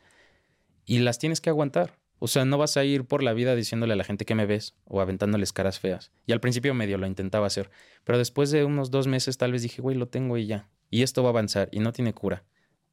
[0.85, 1.99] y las tienes que aguantar.
[2.19, 4.45] O sea, no vas a ir por la vida diciéndole a la gente que me
[4.45, 6.11] ves o aventándoles caras feas.
[6.25, 7.69] Y al principio medio lo intentaba hacer,
[8.05, 10.69] pero después de unos dos meses tal vez dije, güey, lo tengo y ya.
[10.89, 12.45] Y esto va a avanzar y no tiene cura.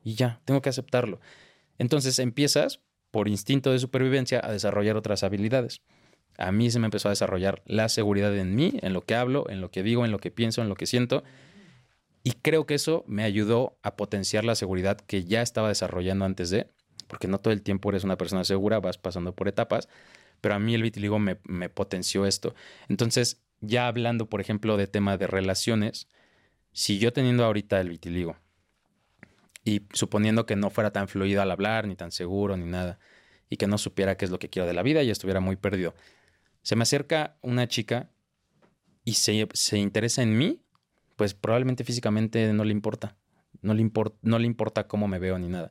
[0.03, 1.21] Y ya, tengo que aceptarlo.
[1.79, 5.83] Entonces empiezas, por instinto de supervivencia, a desarrollar otras habilidades.
[6.39, 9.49] A mí se me empezó a desarrollar la seguridad en mí, en lo que hablo,
[9.51, 11.23] en lo que digo, en lo que pienso, en lo que siento.
[12.23, 16.51] Y creo que eso me ayudó a potenciar la seguridad que ya estaba desarrollando antes
[16.51, 16.71] de,
[17.09, 19.89] porque no todo el tiempo eres una persona segura, vas pasando por etapas,
[20.41, 21.37] pero a mí el vitiligo me,
[21.69, 22.55] potenció esto.
[22.89, 26.09] Entonces, ya hablando, por ejemplo, de tema de relaciones,
[26.73, 28.37] si yo teniendo ahorita el vitiligo
[29.71, 32.99] y suponiendo que no fuera tan fluido al hablar, ni tan seguro, ni nada,
[33.49, 35.55] y que no supiera qué es lo que quiero de la vida y estuviera muy
[35.55, 35.95] perdido.
[36.63, 38.11] Se me acerca una chica
[39.05, 40.61] y se, se interesa en mí,
[41.15, 43.17] pues probablemente físicamente no le importa.
[43.63, 43.89] No le,
[44.23, 45.71] no le importa cómo me veo ni nada.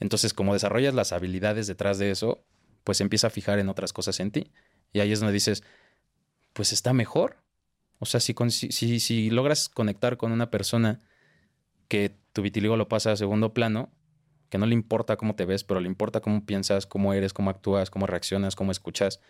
[0.00, 2.46] Entonces, como desarrollas las habilidades detrás de eso,
[2.82, 4.52] pues empieza a fijar en otras cosas en ti.
[4.94, 5.64] Y ahí es donde dices,
[6.54, 7.36] pues está mejor.
[7.98, 11.00] O sea, si, si, si logras conectar con una persona
[11.88, 13.90] que tu vitiligo lo pasa a segundo plano,
[14.50, 17.50] que no le importa cómo te ves, pero le importa cómo piensas, cómo eres, cómo
[17.50, 19.20] actúas, cómo reaccionas, cómo escuchas,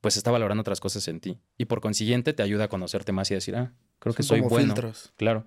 [0.00, 1.38] pues está valorando otras cosas en ti.
[1.58, 4.74] Y por consiguiente te ayuda a conocerte más y decir, ah, creo que soy bueno.
[4.74, 5.12] Filtros.
[5.16, 5.44] Claro.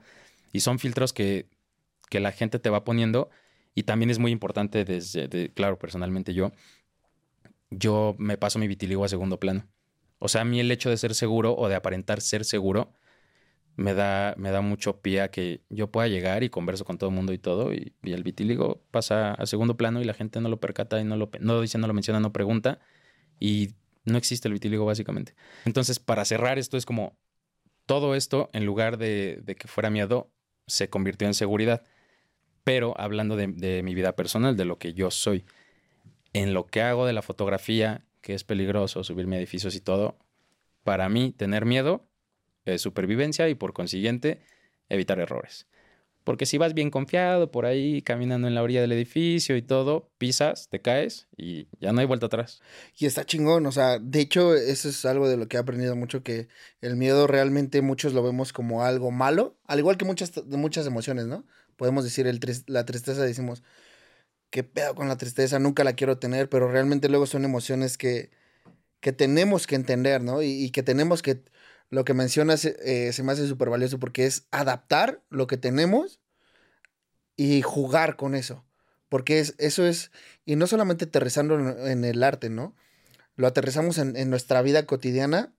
[0.51, 1.47] Y son filtros que,
[2.09, 3.29] que la gente te va poniendo.
[3.75, 6.51] Y también es muy importante desde, claro, personalmente yo,
[7.69, 9.67] yo me paso mi vitiligo a segundo plano.
[10.17, 12.91] O sea, a mí el hecho de ser seguro o de aparentar ser seguro
[13.79, 17.15] me da, me da mucho pie que yo pueda llegar y converso con todo el
[17.15, 20.59] mundo y todo, y, el vitíligo pasa a segundo plano y la gente no lo
[20.59, 22.79] percata y no lo, no dice, no lo menciona, no pregunta,
[23.39, 23.69] y
[24.03, 25.33] no existe el vitíligo básicamente.
[25.63, 27.17] Entonces, para cerrar esto es como
[27.85, 30.29] todo esto, en lugar de, que fuera miedo,
[30.67, 31.83] se convirtió en seguridad.
[32.65, 35.45] Pero hablando de, de mi vida personal, de lo que yo soy,
[36.33, 40.17] en lo que hago de la fotografía, que es peligroso subirme a edificios y todo,
[40.83, 42.08] para mí tener miedo
[42.77, 44.41] supervivencia y por consiguiente
[44.89, 45.67] evitar errores.
[46.23, 50.11] Porque si vas bien confiado por ahí caminando en la orilla del edificio y todo,
[50.17, 52.61] pisas, te caes y ya no hay vuelta atrás.
[52.97, 55.95] Y está chingón, o sea, de hecho eso es algo de lo que he aprendido
[55.95, 56.47] mucho, que
[56.81, 61.25] el miedo realmente muchos lo vemos como algo malo, al igual que muchas, muchas emociones,
[61.25, 61.45] ¿no?
[61.77, 63.63] Podemos decir el la tristeza, decimos,
[64.51, 68.31] qué pedo con la tristeza, nunca la quiero tener, pero realmente luego son emociones que,
[68.99, 70.43] que tenemos que entender, ¿no?
[70.43, 71.43] y que tenemos que
[71.89, 76.19] lo que mencionas eh, se me hace súper valioso porque es adaptar lo que tenemos
[77.35, 78.65] y jugar con eso.
[79.07, 80.11] Porque es, eso es,
[80.45, 81.55] y no solamente aterrizando
[81.87, 82.75] en, el arte, ¿no?
[83.35, 85.51] Lo aterrizamos en, nuestra vida cotidiana,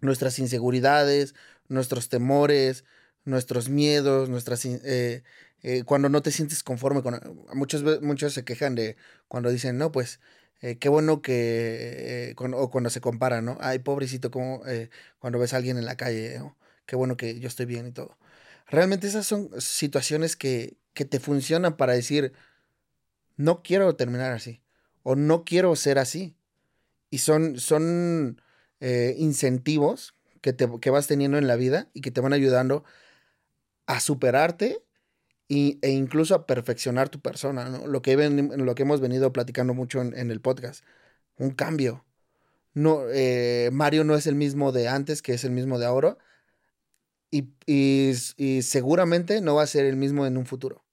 [0.00, 1.34] nuestras inseguridades,
[1.68, 2.84] nuestros temores,
[3.24, 4.64] nuestros miedos, nuestras...
[4.64, 5.24] Eh,
[5.62, 7.18] eh, cuando no te sientes conforme con...
[7.54, 10.20] Muchos, muchos se quejan de cuando dicen, no, pues
[10.60, 13.56] eh, qué bueno que, eh, cuando, o cuando se compara, ¿no?
[13.60, 16.40] Ay, pobrecito, como eh, cuando ves a alguien en la calle,
[16.86, 18.18] qué bueno que yo estoy bien y todo.
[18.66, 22.32] Realmente esas son situaciones que, que te funcionan para decir,
[23.36, 24.62] no quiero terminar así,
[25.02, 26.36] o no quiero ser así.
[27.10, 28.40] Y son, son
[29.16, 32.84] incentivos que, te, que vas teniendo en la vida y que te van ayudando
[33.86, 34.82] a superarte
[35.50, 37.86] e incluso a perfeccionar tu persona, ¿no?
[37.88, 40.84] Lo que, hemos venido platicando mucho en, el podcast.
[41.38, 42.04] Un cambio.
[42.74, 46.18] No, eh, Mario no es el mismo de antes que es el mismo de ahora.
[47.30, 48.14] Y,
[48.62, 50.84] seguramente no va a ser el mismo en un futuro.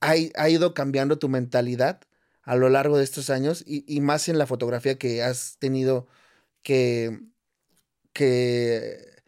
[0.00, 2.00] Ha, ha ido cambiando tu mentalidad
[2.42, 6.06] a lo largo de estos años y, más en la fotografía que has tenido
[6.62, 7.20] que,
[8.12, 9.22] que,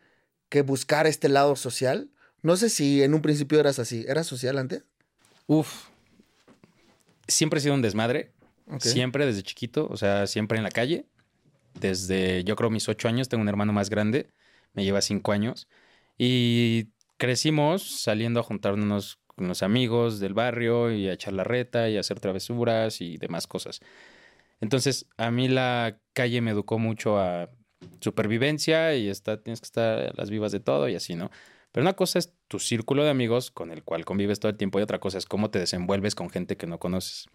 [0.49, 2.11] que buscar este lado social
[2.43, 4.05] no sé si en un principio eras así.
[4.09, 4.85] ¿Eras social antes?
[5.47, 5.89] Uf.
[7.29, 8.33] Siempre he sido un desmadre.
[8.79, 9.89] Siempre, desde chiquito.
[9.91, 11.07] O sea, siempre en la calle.
[11.75, 13.29] desde, yo creo, mis ocho años.
[13.29, 14.31] Tengo un hermano más grande,
[14.75, 15.69] me lleva cinco años.
[16.19, 21.89] Y crecimos saliendo a juntarnos con los amigos del barrio y a echar la reta
[21.89, 23.81] y a hacer travesuras y demás cosas.
[24.61, 27.51] Entonces, a mí la calle me educó mucho a
[28.01, 31.31] supervivencia y está, tienes que estar a las vivas de todo y así, ¿no?
[31.73, 34.79] Pero una cosa es tu círculo de amigos con el cual convives todo el tiempo
[34.79, 37.27] y otra cosa es cómo te desenvuelves con gente que no conoces.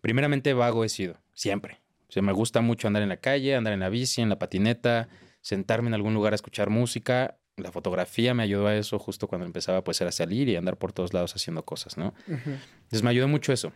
[0.00, 1.80] Primeramente, vago he sido, siempre.
[2.08, 4.38] O sea, me gusta mucho andar en la calle, andar en la bici, en la
[4.38, 5.08] patineta,
[5.40, 7.38] sentarme en algún lugar a escuchar música.
[7.56, 10.92] La fotografía me ayudó a eso justo cuando empezaba pues a salir y andar por
[10.92, 12.14] todos lados haciendo cosas, ¿no?
[12.26, 13.72] Entonces me ayudó mucho eso.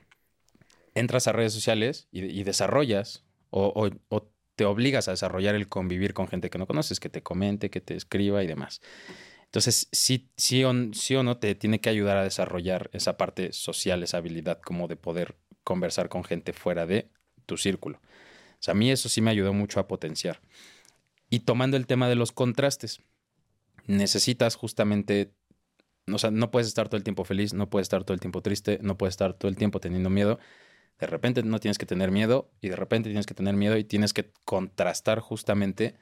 [0.95, 6.29] Entras a redes sociales y, desarrollas o, o te obligas a desarrollar el convivir con
[6.29, 8.83] gente que no conoces, que te comente, que te escriba y demás.
[9.51, 14.05] Entonces, sí, sí, o, o no te tiene que ayudar a desarrollar esa parte social,
[14.05, 15.35] esa habilidad como de poder
[15.65, 17.11] conversar con gente fuera de
[17.47, 17.99] tu círculo.
[17.99, 20.41] O sea, a mí eso sí me ayudó mucho a potenciar.
[21.31, 23.01] Y tomando el tema de los contrastes,
[23.89, 25.35] necesitas justamente,
[26.07, 28.43] o sea, no puedes estar todo el tiempo feliz, no puedes estar todo el tiempo
[28.43, 30.39] triste, no puedes estar todo el tiempo teniendo miedo.
[31.01, 33.83] De repente no tienes que tener miedo y de repente tienes que tener miedo y
[33.83, 35.97] tienes que contrastar justamente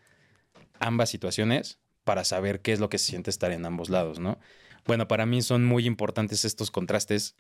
[0.80, 4.38] ambas situaciones para saber qué es lo que se siente estar en ambos lados, ¿no?
[4.86, 7.36] Bueno, para mí son muy importantes estos contrastes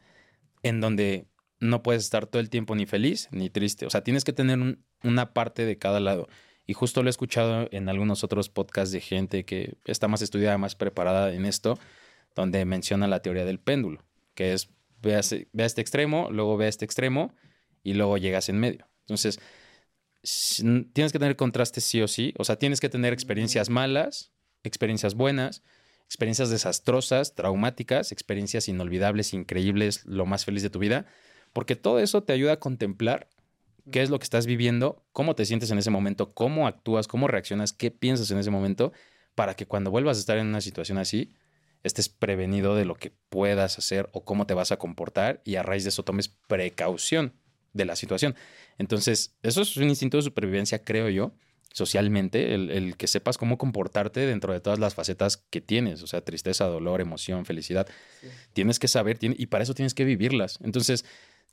[0.62, 1.26] en donde
[1.58, 3.86] no puedes estar todo el tiempo ni feliz ni triste.
[3.86, 6.28] O sea, tienes que tener una parte de cada lado.
[6.66, 10.58] Y justo lo he escuchado en algunos otros podcasts de gente que está más estudiada,
[10.58, 11.78] más preparada en esto,
[12.36, 14.04] donde menciona la teoría del péndulo,
[14.34, 14.68] que es
[15.00, 17.34] ve a, este extremo, luego ve a este extremo
[17.82, 18.86] y luego llegas en medio.
[19.06, 19.40] Entonces,
[20.92, 22.34] tienes que tener contrastes sí o sí.
[22.36, 24.30] O sea, tienes que tener experiencias malas
[24.68, 25.62] experiencias buenas,
[26.04, 31.06] experiencias desastrosas, traumáticas, experiencias inolvidables, increíbles, lo más feliz de tu vida,
[31.52, 33.28] porque todo eso te ayuda a contemplar
[33.90, 37.28] qué es lo que estás viviendo, cómo te sientes en ese momento, cómo actúas, cómo
[37.28, 38.92] reaccionas, qué piensas en ese momento,
[39.34, 41.34] para que cuando vuelvas a estar en una situación así,
[41.82, 45.62] estés prevenido de lo que puedas hacer o cómo te vas a comportar y a
[45.62, 47.34] raíz de eso tomes precaución
[47.72, 48.34] de la situación.
[48.78, 51.32] Entonces, eso es un instinto de supervivencia, creo yo,
[51.72, 56.22] socialmente, el, que sepas cómo comportarte dentro de todas las facetas que tienes, o sea,
[56.22, 57.86] tristeza, dolor, emoción, felicidad.
[58.52, 60.58] Tienes que saber y para eso tienes que vivirlas.
[60.62, 61.04] Entonces,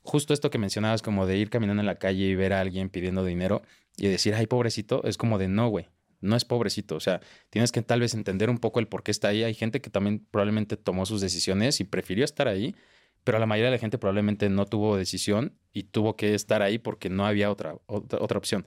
[0.02, 2.88] justo esto que mencionabas como de ir caminando en la calle y ver a alguien
[2.88, 3.62] pidiendo dinero
[3.96, 5.88] y decir, ay, pobrecito, es como de no, güey.
[6.20, 9.10] No es pobrecito, o sea, tienes que tal vez entender un poco el por qué
[9.10, 9.44] está ahí.
[9.44, 12.74] Hay gente que también probablemente tomó sus decisiones y prefirió estar ahí,
[13.22, 16.78] pero la mayoría de la gente probablemente no tuvo decisión y tuvo que estar ahí
[16.78, 18.66] porque no había otra, otra opción.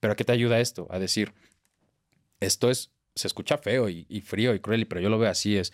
[0.00, 0.88] Pero ¿a qué te ayuda esto?
[0.90, 1.32] A decir,
[2.40, 5.72] esto es, se escucha feo y, frío y cruel, pero yo lo veo así, es,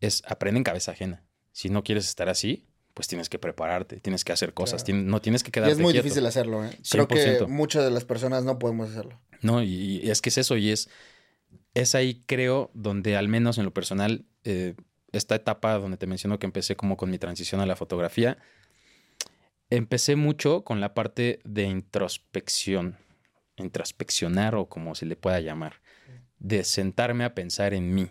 [0.00, 1.24] es aprende en cabeza ajena.
[1.52, 5.42] Si no quieres estar así, pues tienes que prepararte, tienes que hacer cosas, no tienes
[5.42, 6.76] que quedarte Y es muy difícil hacerlo, ¿eh?
[6.90, 9.18] Creo que muchas de las personas no podemos hacerlo.
[9.40, 10.88] No, y, es que es eso, y es,
[11.74, 14.74] es ahí creo donde al menos en lo personal, eh,
[15.12, 18.38] esta etapa donde te menciono que empecé como con mi transición a la fotografía,
[19.70, 22.96] empecé mucho con la parte de introspección
[23.56, 25.80] introspeccionar o como se le pueda llamar,
[26.38, 28.10] de sentarme a pensar en mí,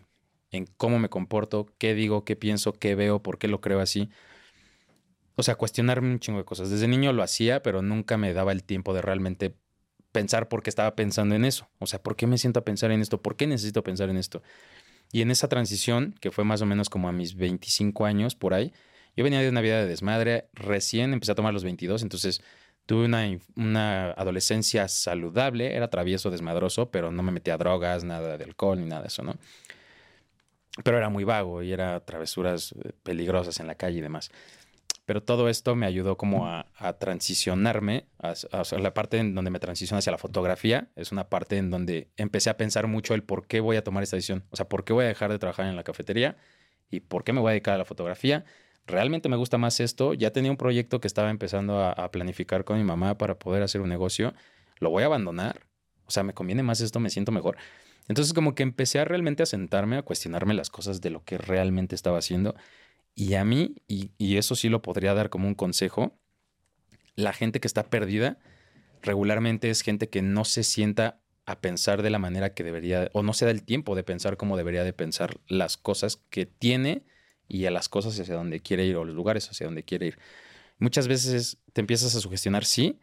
[0.51, 4.09] en cómo me comporto, qué digo, qué pienso, qué veo, por qué lo creo así.
[5.35, 6.69] O sea, cuestionarme un chingo de cosas.
[6.69, 9.55] Desde niño lo hacía, pero nunca me daba el tiempo de realmente
[10.11, 11.69] pensar por qué estaba pensando en eso.
[11.79, 13.21] O sea, ¿por qué me siento a pensar en esto?
[13.21, 14.43] ¿Por qué necesito pensar en esto?
[15.11, 18.53] Y en esa transición, que fue más o menos como a mis 25 años por
[18.53, 18.73] ahí,
[19.15, 22.41] yo venía de una vida de desmadre, recién empecé a tomar los 22, entonces
[22.91, 28.43] Tuve una, adolescencia saludable, era travieso, desmadroso, pero no me metía a drogas, nada de
[28.43, 29.37] alcohol ni nada de eso, ¿no?
[30.83, 34.29] Pero era muy vago y era travesuras eh, peligrosas en la calle y demás.
[35.05, 36.65] Pero todo esto me ayudó como a,
[36.99, 38.33] transicionarme, a,
[38.77, 42.49] la parte en donde me transiciono hacia la fotografía, es una parte en donde empecé
[42.49, 44.91] a pensar mucho el por qué voy a tomar esta decisión, o sea, por qué
[44.91, 46.35] voy a dejar de trabajar en la cafetería
[46.89, 48.43] y por qué me voy a dedicar a la fotografía
[48.87, 50.13] realmente me gusta más esto.
[50.13, 53.81] Ya tenía un proyecto que estaba empezando a, planificar con mi mamá para poder hacer
[53.81, 54.33] un negocio.
[54.79, 55.61] Lo voy a abandonar.
[56.05, 57.57] O sea, me conviene más esto, me siento mejor.
[58.07, 61.37] Entonces como que empecé a realmente a sentarme, a cuestionarme las cosas de lo que
[61.37, 62.55] realmente estaba haciendo.
[63.15, 66.17] Y a mí, y, y eso sí lo podría dar como un consejo,
[67.15, 68.39] la gente que está perdida
[69.01, 73.23] regularmente es gente que no se sienta a pensar de la manera que debería, o
[73.23, 77.03] no se da el tiempo de pensar como debería de pensar las cosas que tiene
[77.47, 80.19] y a las cosas hacia donde quiere ir o los lugares hacia donde quiere ir.
[80.79, 82.99] Muchas veces te empiezas a sugestionar, sí,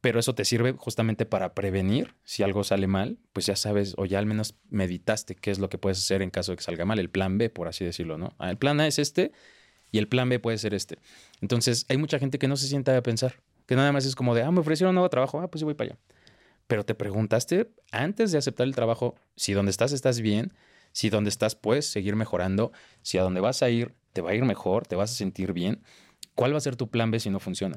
[0.00, 4.04] pero eso te sirve justamente para prevenir si algo sale mal, pues ya sabes o
[4.04, 6.84] ya al menos meditaste qué es lo que puedes hacer en caso de que salga
[6.84, 8.34] mal, el plan B, por así decirlo, ¿no?
[8.38, 9.32] Ah, el plan A es este
[9.90, 10.98] y el plan B puede ser este.
[11.40, 14.34] Entonces, hay mucha gente que no se sienta a pensar, que nada más es como
[14.34, 15.98] de, ah, me ofrecieron un nuevo trabajo, ah, pues yo voy para allá.
[16.66, 20.52] pero te preguntaste antes de aceptar el trabajo si donde estás estás bien,
[20.94, 22.70] si donde estás puedes seguir mejorando,
[23.02, 25.52] si a donde vas a ir te va a ir mejor, te vas a sentir
[25.52, 25.82] bien.
[26.36, 27.76] ¿Cuál va a ser tu plan B si no funciona?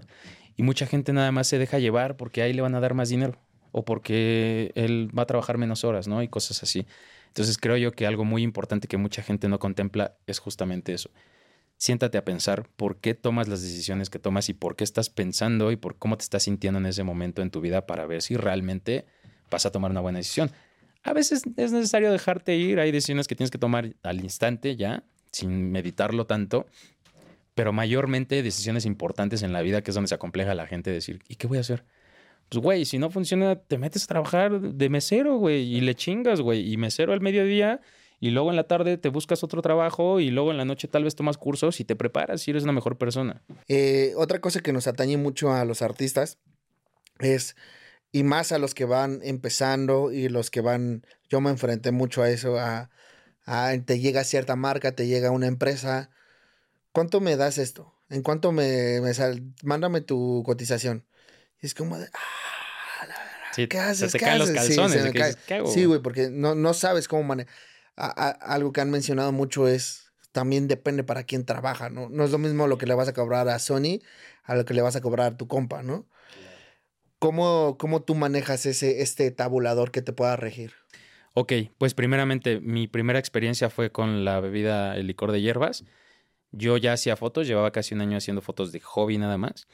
[0.56, 3.10] Y mucha gente nada más se deja llevar porque ahí le van a dar más
[3.10, 3.42] dinero
[3.72, 6.22] o porque él va a trabajar menos horas, ¿no?
[6.22, 6.86] Y cosas así.
[7.30, 11.10] Entonces creo yo que algo muy importante que mucha gente no contempla es justamente eso.
[11.78, 15.72] Siéntate a pensar por qué tomas las decisiones que tomas y por qué estás pensando
[15.72, 18.38] y por cómo te estás sintiendo en ese momento en tu vida para ver si
[18.38, 19.06] realmente
[19.50, 20.52] vas a tomar una buena decisión.
[21.08, 25.06] A veces es necesario dejarte ir, hay decisiones que tienes que tomar al instante ya,
[25.32, 26.66] sin meditarlo tanto,
[27.56, 31.22] pero mayormente decisiones importantes en la vida, que es donde se acompleja la gente decir,
[31.30, 31.86] ¿y qué voy a hacer?
[32.50, 36.42] Pues, güey, si no funciona, te metes a trabajar de mesero, güey, y le chingas,
[36.42, 37.80] güey, y mesero al mediodía,
[38.20, 41.06] y luego en la tarde te buscas otro trabajo, y luego en la noche tal
[41.06, 43.44] vez tomas cursos y te preparas y eres una mejor persona.
[43.70, 46.38] Eh, otra cosa que nos atañe mucho a los artistas
[47.20, 47.56] es,
[48.12, 52.22] y más a los que van empezando y los que van, yo me enfrenté mucho
[52.22, 52.90] a eso, a,
[53.46, 56.10] a te llega cierta marca, te llega una empresa,
[56.92, 57.94] ¿cuánto me das esto?
[58.10, 59.54] ¿En cuánto me, me sal?
[59.64, 61.06] Mándame tu cotización.
[61.62, 64.12] Y es como de, ah, la verdad, ¿qué haces?
[64.12, 65.38] Se te caen los calzones.
[65.74, 67.54] Sí, güey, porque no, no sabes cómo manejar.
[67.96, 72.10] Algo que han mencionado mucho es, también depende para quién trabaja, ¿no?
[72.10, 74.00] No es lo mismo lo que le vas a cobrar a Sony
[74.44, 76.08] a lo que le vas a cobrar a tu compa, ¿no?
[77.20, 80.74] ¿Cómo, cómo tú manejas ese, este tabulador que te pueda regir?
[81.34, 85.86] Ok, pues primeramente, mi primera experiencia fue con la bebida, el licor de hierbas.
[86.52, 89.68] Yo ya hacía fotos, llevaba casi un año haciendo fotos de hobby nada más.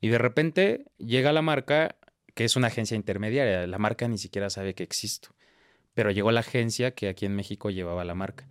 [0.00, 1.96] Y de repente llega la marca,
[2.34, 3.66] que es una agencia intermediaria.
[3.66, 5.34] La marca ni siquiera sabe que existo.
[5.94, 8.48] Pero llegó la agencia que aquí en México llevaba la marca.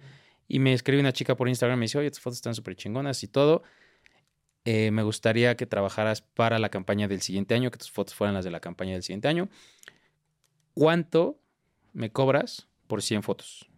[0.48, 3.24] Y me escribe una chica por Instagram me dice, oye, tus fotos están súper chingonas
[3.24, 3.64] y todo.
[4.66, 8.36] Eh, me gustaría que trabajaras para la campaña del siguiente año, que tus fotos fueran
[8.36, 9.50] las de la campaña del siguiente año.
[10.74, 11.40] ¿Cuánto
[11.94, 13.70] me cobras por 100 fotos?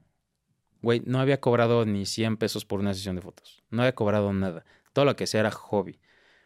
[0.81, 3.63] Güey, no había cobrado ni 100 pesos por una sesión de fotos.
[3.69, 4.65] No había cobrado nada.
[4.93, 5.99] Todo lo que sea era hobby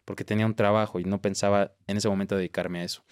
[0.06, 3.04] porque tenía un trabajo y no pensaba en ese momento dedicarme a eso.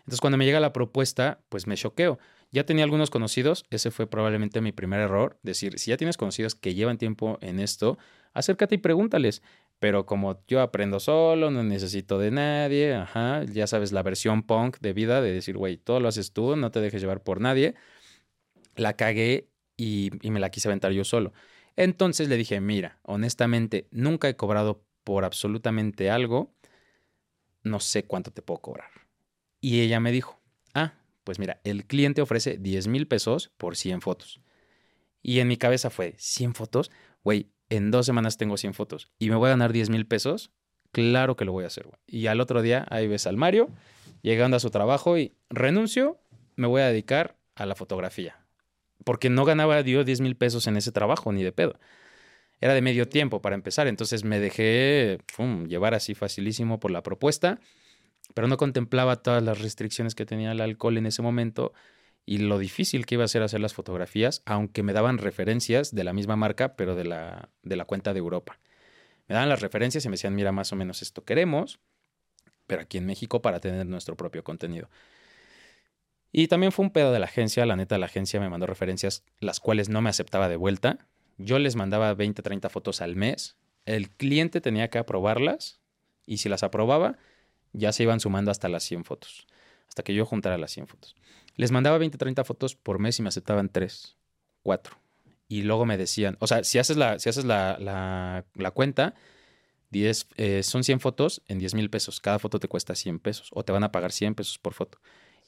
[0.00, 2.18] Entonces cuando me llega la propuesta, pues me choqueo.
[2.52, 6.54] Ya tenía algunos conocidos, ese fue probablemente mi primer error, decir, si ya tienes conocidos
[6.54, 7.98] que llevan tiempo en esto,
[8.34, 9.42] acércate y pregúntales.
[9.82, 14.78] Pero como yo aprendo solo, no necesito de nadie, ajá, ya sabes la versión punk
[14.78, 17.74] de vida de decir, güey, todo lo haces tú, no te dejes llevar por nadie.
[18.76, 21.32] La cagué y, me la quise aventar yo solo.
[21.74, 26.54] Entonces le dije, mira, honestamente, nunca he cobrado por absolutamente algo,
[27.64, 28.90] no sé cuánto te puedo cobrar.
[29.60, 30.40] Y ella me dijo,
[30.74, 34.40] ah, pues mira, el cliente ofrece 10 mil pesos por 100 fotos.
[35.22, 36.92] Y en mi cabeza fue, 100 fotos,
[37.24, 40.50] güey, en dos semanas tengo 100 fotos y me voy a ganar 10 mil pesos,
[40.90, 41.88] claro que lo voy a hacer.
[42.06, 43.68] Y al otro día ahí ves al Mario
[44.22, 46.18] llegando a su trabajo y renuncio,
[46.56, 48.36] me voy a dedicar a la fotografía.
[49.04, 51.78] Porque no ganaba Dios 10 mil pesos en ese trabajo, ni de pedo
[52.62, 55.18] era de medio tiempo para empezar, entonces me dejé
[55.66, 57.58] llevar así facilísimo por la propuesta,
[58.34, 61.72] pero no contemplaba todas las restricciones que tenía el alcohol en ese momento
[62.24, 66.04] y lo difícil que iba a ser hacer las fotografías, aunque me daban referencias de
[66.04, 68.58] la misma marca, pero de la, de la cuenta de Europa.
[69.28, 71.80] Me daban las referencias y me decían, mira, más o menos esto queremos,
[72.66, 74.88] pero aquí en México para tener nuestro propio contenido.
[76.30, 79.24] Y también fue un pedo de la agencia, la neta la agencia me mandó referencias
[79.38, 81.06] las cuales no me aceptaba de vuelta,
[81.36, 83.56] yo les mandaba 20, 30 fotos al mes.
[83.84, 85.80] El cliente tenía que aprobarlas
[86.24, 87.18] y si las aprobaba,
[87.72, 89.46] ya se iban sumando hasta las 100 fotos,
[89.92, 91.14] hasta que yo juntara las 100 fotos.
[91.56, 94.16] Les mandaba 20, 30 fotos por mes y me aceptaban 3,
[94.62, 94.96] 4.
[95.48, 99.14] Y luego me decían, o sea, si haces la, si haces la, la, cuenta,
[99.90, 102.20] 10, eh, son 100 fotos en 10 mil pesos.
[102.20, 104.98] Cada foto te cuesta 100 pesos o te van a pagar 100 pesos por foto.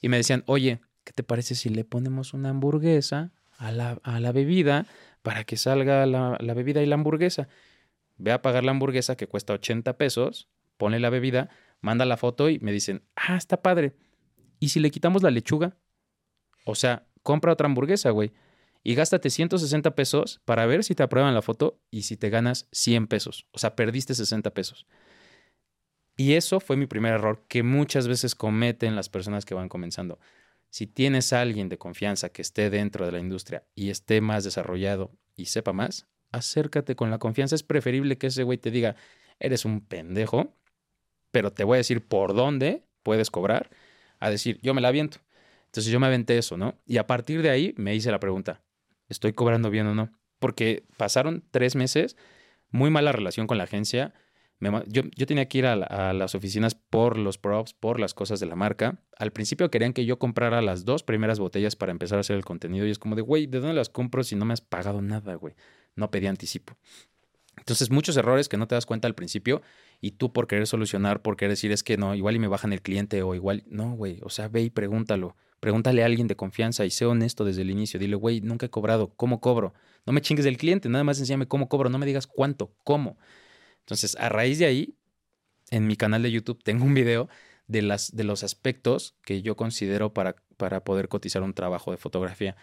[0.01, 4.19] Y me decían, oye, ¿qué te parece si le ponemos una hamburguesa a la, a
[4.19, 4.85] la bebida
[5.25, 7.47] para que salga la, bebida y la hamburguesa.
[8.17, 11.49] Ve a pagar la hamburguesa que cuesta 80 pesos, pone la bebida,
[11.81, 13.95] manda la foto y me dicen, ah, está padre.
[14.59, 15.77] ¿Y si le quitamos la lechuga?
[16.65, 18.33] O sea, compra otra hamburguesa, güey.
[18.83, 22.67] Y gástate 160 pesos para ver si te aprueban la foto y si te ganas
[22.71, 23.47] 100 pesos.
[23.51, 24.85] O sea, perdiste 60 pesos.
[26.17, 30.19] Y eso fue mi primer error que muchas veces cometen las personas que van comenzando.
[30.69, 34.43] Si tienes a alguien de confianza que esté dentro de la industria y esté más
[34.43, 37.55] desarrollado y sepa más, acércate con la confianza.
[37.55, 38.95] Es preferible que ese güey te diga,
[39.39, 40.53] eres un pendejo,
[41.31, 43.69] pero te voy a decir por dónde puedes cobrar,
[44.19, 45.19] a decir, yo me la aviento.
[45.65, 46.75] Entonces yo me aventé eso, ¿no?
[46.85, 48.61] Y a partir de ahí me hice la pregunta,
[49.09, 50.11] ¿estoy cobrando bien o no?
[50.39, 52.15] Porque pasaron tres meses,
[52.69, 54.13] muy mala relación con la agencia,
[54.87, 58.45] yo, yo, tenía que ir a, las oficinas por los props, por las cosas de
[58.45, 58.99] la marca.
[59.17, 62.45] Al principio querían que yo comprara las dos primeras botellas para empezar a hacer el
[62.45, 65.01] contenido y es como de, güey, ¿de dónde las compro si no me has pagado
[65.01, 65.55] nada, güey?
[65.95, 66.77] No pedí anticipo.
[67.57, 69.61] Entonces, muchos errores que no te das cuenta al principio
[70.01, 72.73] y tú por querer solucionar, por querer decir es que no, igual y me bajan
[72.73, 75.35] el cliente o igual, no, güey, o sea, ve y pregúntalo.
[75.59, 77.99] Pregúntale a alguien de confianza y sé honesto desde el inicio.
[77.99, 79.73] Dile, güey, nunca he cobrado, ¿cómo cobro?
[80.05, 83.17] No me chingues del cliente, nada más enséñame cómo cobro, no me digas cuánto, cómo.
[83.79, 84.95] Entonces, a raíz de ahí,
[85.71, 87.29] en mi canal de YouTube tengo un video
[87.67, 91.97] de, las, de los aspectos que yo considero para, para poder cotizar un trabajo de
[91.97, 92.55] fotografía.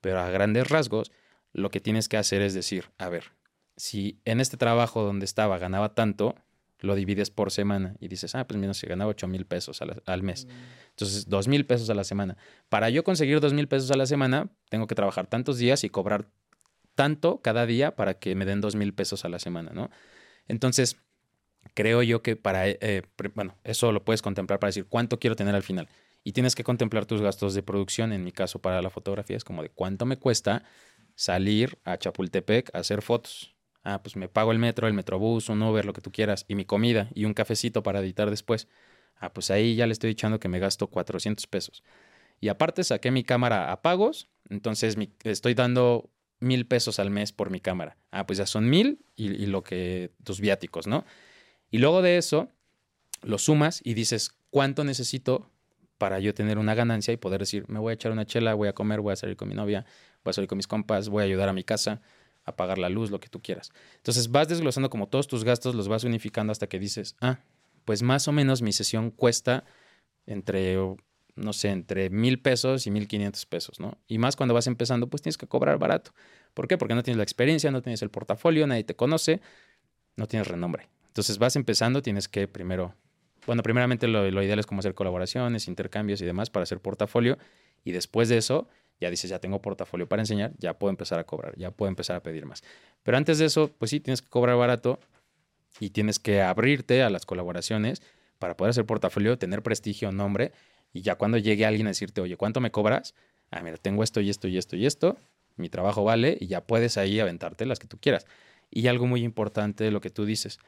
[0.00, 1.12] Pero a grandes rasgos,
[1.52, 3.32] lo que tienes que hacer es decir, a ver,
[3.78, 6.34] si en este trabajo donde estaba ganaba tanto,
[6.80, 10.22] lo divides por semana y dices, ah, pues menos si ganaba 8 mil pesos al,
[10.22, 10.46] mes.
[10.46, 10.50] Mm.
[10.90, 12.36] Entonces, 2 mil pesos a la semana.
[12.68, 15.90] Para yo conseguir 2 mil pesos a la semana, tengo que trabajar tantos días y
[15.90, 16.28] cobrar
[16.94, 19.90] tanto cada día para que me den 2 mil pesos a la semana, ¿no?
[20.48, 20.96] Entonces,
[21.74, 23.02] creo yo que para, eh, eh,
[23.34, 25.88] bueno, eso lo puedes contemplar para decir cuánto quiero tener al final.
[26.24, 29.44] Y tienes que contemplar tus gastos de producción, en mi caso para la fotografía, es
[29.44, 30.64] como de cuánto me cuesta
[31.14, 33.57] salir a Chapultepec a hacer fotos.
[33.90, 36.54] Ah, pues me pago el metro, el metrobús, un Uber, lo que tú quieras, y
[36.54, 38.68] mi comida y un cafecito para editar después.
[39.16, 41.82] Ah, pues ahí ya le estoy echando que me gasto 400 pesos.
[42.38, 47.48] Y aparte saqué mi cámara a pagos, entonces estoy dando mil pesos al mes por
[47.48, 47.96] mi cámara.
[48.10, 51.06] Ah, pues ya son mil y, lo que tus viáticos, ¿no?
[51.70, 52.50] Y luego de eso,
[53.22, 55.50] lo sumas y dices, ¿cuánto necesito
[55.96, 58.68] para yo tener una ganancia y poder decir, me voy a echar una chela, voy
[58.68, 59.86] a comer, voy a salir con mi novia,
[60.24, 62.02] voy a salir con mis compas, voy a ayudar a mi casa,
[62.48, 63.70] a pagar la luz, lo que tú quieras.
[63.96, 67.38] Entonces vas desglosando como todos tus gastos, los vas unificando hasta que dices, ah,
[67.84, 69.64] pues más o menos mi sesión cuesta
[70.26, 70.78] entre
[71.38, 73.96] no sé, entre mil pesos y mil quinientos pesos, ¿no?
[74.06, 76.12] Y más cuando vas empezando, pues tienes que cobrar barato.
[76.52, 76.76] ¿Por qué?
[76.76, 79.40] Porque no tienes la experiencia, no tienes el portafolio, nadie te conoce,
[80.16, 80.88] no tienes renombre.
[81.06, 82.94] Entonces vas empezando, tienes que primero,
[83.46, 87.38] bueno, primeramente lo, ideal es como hacer colaboraciones, intercambios y demás para hacer portafolio.
[87.84, 88.68] Y después de eso,
[89.00, 92.16] ya dices, ya tengo portafolio para enseñar, ya puedo empezar a cobrar, ya puedo empezar
[92.16, 92.62] a pedir más.
[93.02, 94.98] Pero antes de eso, pues sí, tienes que cobrar barato
[95.80, 98.02] y tienes que abrirte a las colaboraciones
[98.38, 100.52] para poder hacer portafolio, tener prestigio, nombre
[100.92, 103.14] y ya cuando llegue alguien a decirte, oye, ¿cuánto me cobras?
[103.50, 105.16] Ah, mira, tengo esto y esto y esto y esto,
[105.56, 108.26] mi trabajo vale y ya puedes ahí aventarte las que tú quieras.
[108.70, 110.58] Y algo muy importante de lo que tú dices,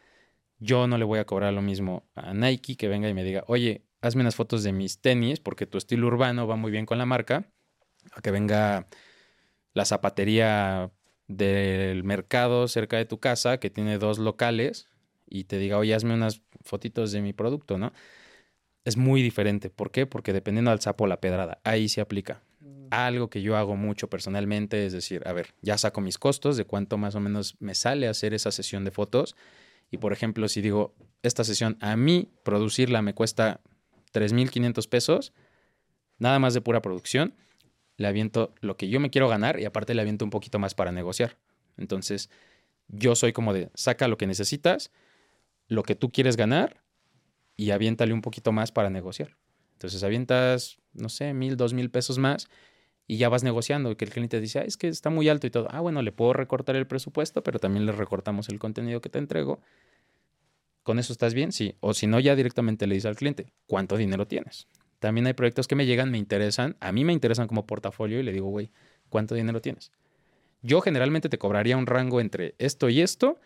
[0.58, 3.44] yo no le voy a cobrar lo mismo a Nike que venga y me diga,
[3.46, 6.98] oye, hazme unas fotos de mis tenis porque tu estilo urbano va muy bien con
[6.98, 7.50] la marca,
[8.12, 8.86] a que venga
[9.74, 10.90] la zapatería
[11.28, 14.88] del mercado cerca de tu casa que tiene dos locales
[15.26, 17.92] y te diga, oye, hazme unas fotitos de mi producto, ¿no?
[18.84, 19.70] es muy diferente.
[19.70, 20.06] ¿Por qué?
[20.06, 22.42] Porque dependiendo del sapo la pedrada, ahí se aplica.
[22.60, 22.86] Mm.
[22.90, 26.64] Algo que yo hago mucho personalmente es decir, a ver, ya saco mis costos de
[26.64, 29.36] cuánto más o menos me sale hacer esa sesión de fotos.
[29.90, 33.60] Y por ejemplo, si digo, esta sesión a mí producirla me cuesta
[34.12, 35.32] 3.500 pesos,
[36.18, 37.34] nada más de pura producción,
[38.00, 40.74] le aviento lo que yo me quiero ganar y aparte le aviento un poquito más
[40.74, 41.36] para negociar.
[41.76, 42.30] Entonces,
[42.88, 44.90] yo soy como de, saca lo que necesitas,
[45.68, 46.82] lo que tú quieres ganar
[47.58, 49.36] y aviéntale un poquito más para negociar.
[49.74, 52.48] Entonces avientas, no sé, mil, dos mil pesos más
[53.06, 53.90] y ya vas negociando.
[53.90, 55.68] Y que el cliente dice, es que está muy alto y todo.
[55.70, 59.18] Ah, bueno, le puedo recortar el presupuesto, pero también le recortamos el contenido que te
[59.18, 59.60] entrego.
[60.84, 61.52] ¿Con eso estás bien?
[61.52, 61.76] Sí.
[61.80, 64.68] O si no, ya directamente le dice al cliente, ¿cuánto dinero tienes?
[65.00, 68.22] También hay proyectos que me llegan, me interesan, a mí me interesan como portafolio y
[68.22, 68.70] le digo, güey,
[69.08, 69.90] ¿cuánto dinero tienes?
[70.62, 73.40] Yo generalmente te cobraría un rango entre esto y esto.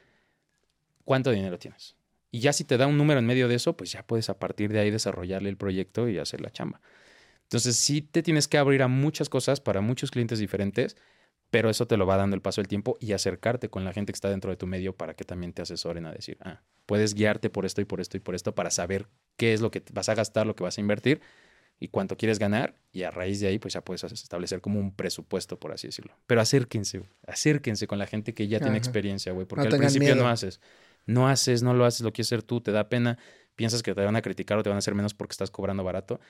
[1.04, 1.94] ¿Cuánto dinero tienes?
[2.32, 4.38] Y ya si te da un número en medio de eso, pues ya puedes a
[4.38, 6.80] partir de ahí desarrollarle el proyecto y hacer la chamba.
[7.44, 10.96] Entonces sí te tienes que abrir a muchas cosas para muchos clientes diferentes,
[11.50, 14.12] pero eso te lo va dando el paso del tiempo y acercarte con la gente
[14.12, 17.14] que está dentro de tu medio para que también te asesoren a decir, ah, puedes
[17.14, 19.84] guiarte por esto y por esto y por esto para saber qué es lo que
[19.92, 21.20] vas a gastar, lo que vas a invertir
[21.78, 24.94] y cuánto quieres ganar y a raíz de ahí pues ya puedes establecer como un
[24.94, 26.16] presupuesto, por así decirlo.
[26.26, 30.28] Pero acérquense, acérquense con la gente que ya tiene experiencia, güey, porque al principio no
[30.28, 30.60] haces
[31.06, 33.18] no haces, no lo haces, lo quieres hacer tú, te da pena,
[33.56, 35.84] piensas que te van a criticar o te van a hacer menos porque estás cobrando
[35.84, 36.20] barato,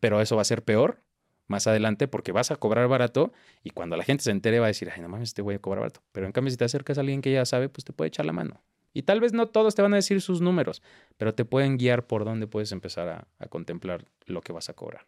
[0.00, 1.02] pero eso va a ser peor
[1.48, 3.32] más adelante porque vas a cobrar barato
[3.62, 5.58] y cuando la gente se entere va a decir, ay, no mames, te voy a
[5.58, 6.02] cobrar barato.
[6.12, 8.26] Pero en cambio, si te acercas a alguien que ya sabe, pues te puede echar
[8.26, 8.62] la mano.
[8.92, 10.82] Y tal vez no todos te van a decir sus números,
[11.16, 15.06] pero te pueden guiar por dónde puedes empezar a, contemplar lo que vas a cobrar.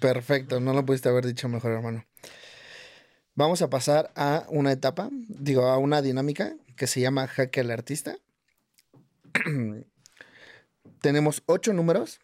[0.00, 2.04] Perfecto, no lo pudiste haber dicho mejor, hermano.
[3.34, 7.70] Vamos a pasar a una etapa, digo, a una dinámica que se llama Jaque al
[7.70, 8.16] Artista.
[11.00, 12.20] tenemos ocho números.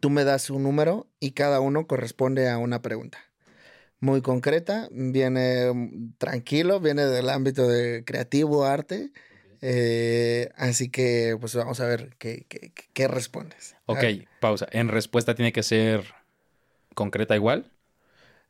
[0.00, 3.18] Tú me das un número y cada uno corresponde a una pregunta.
[3.98, 9.10] Muy concreta, viene tranquilo, viene del ámbito de creativo, arte.
[9.62, 13.76] Eh, así que, pues vamos a ver qué, qué, qué respondes.
[13.86, 14.04] Ok,
[14.40, 14.66] pausa.
[14.70, 16.04] ¿En respuesta tiene que ser
[16.94, 17.70] concreta igual?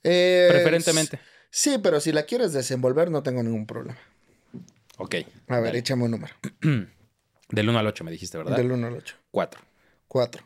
[0.03, 1.21] Preferentemente.
[1.51, 3.99] Sí, pero si la quieres desenvolver, no tengo ningún problema.
[4.99, 5.17] Ok.
[5.49, 6.35] A ver, échame un número.
[7.51, 8.57] Del 1 al 8 me dijiste, ¿verdad?
[8.57, 9.17] Del 1 al 8.
[9.33, 9.61] 4.
[10.07, 10.45] 4.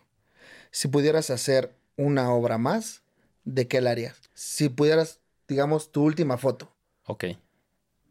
[0.71, 3.03] Si pudieras hacer una obra más,
[3.45, 4.17] ¿de qué la harías?
[4.33, 6.75] Si pudieras, digamos, tu última foto.
[7.05, 7.25] Ok.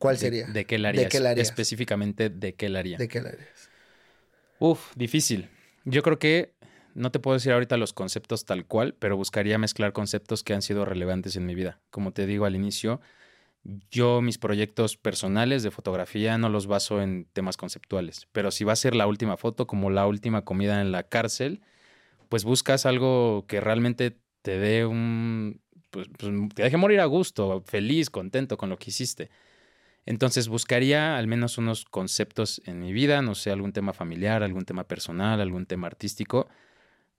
[0.03, 0.47] ¿Cuál sería?
[0.47, 1.05] ¿De qué la harías?
[1.05, 1.47] ¿De qué la harías?
[1.47, 2.97] Específicamente, ¿de qué la haría?
[2.97, 3.69] ¿De qué la harías?
[4.59, 5.47] Uf, difícil.
[5.85, 6.51] Yo creo que
[6.93, 10.61] no te puedo decir ahorita los conceptos tal cual, pero buscaría mezclar conceptos que han
[10.61, 11.79] sido relevantes en mi vida.
[11.89, 12.99] Como te digo al inicio,
[13.91, 18.73] yo mis proyectos personales de fotografía no los baso en temas conceptuales, pero si va
[18.73, 21.61] a ser la última foto como la última comida en la cárcel,
[22.27, 27.63] pues buscas algo que realmente te dé un, pues, pues te deje morir a gusto,
[27.65, 29.29] feliz, contento con lo que hiciste.
[30.05, 34.65] Entonces buscaría al menos unos conceptos en mi vida, no sé, algún tema familiar, algún
[34.65, 36.49] tema personal, algún tema artístico.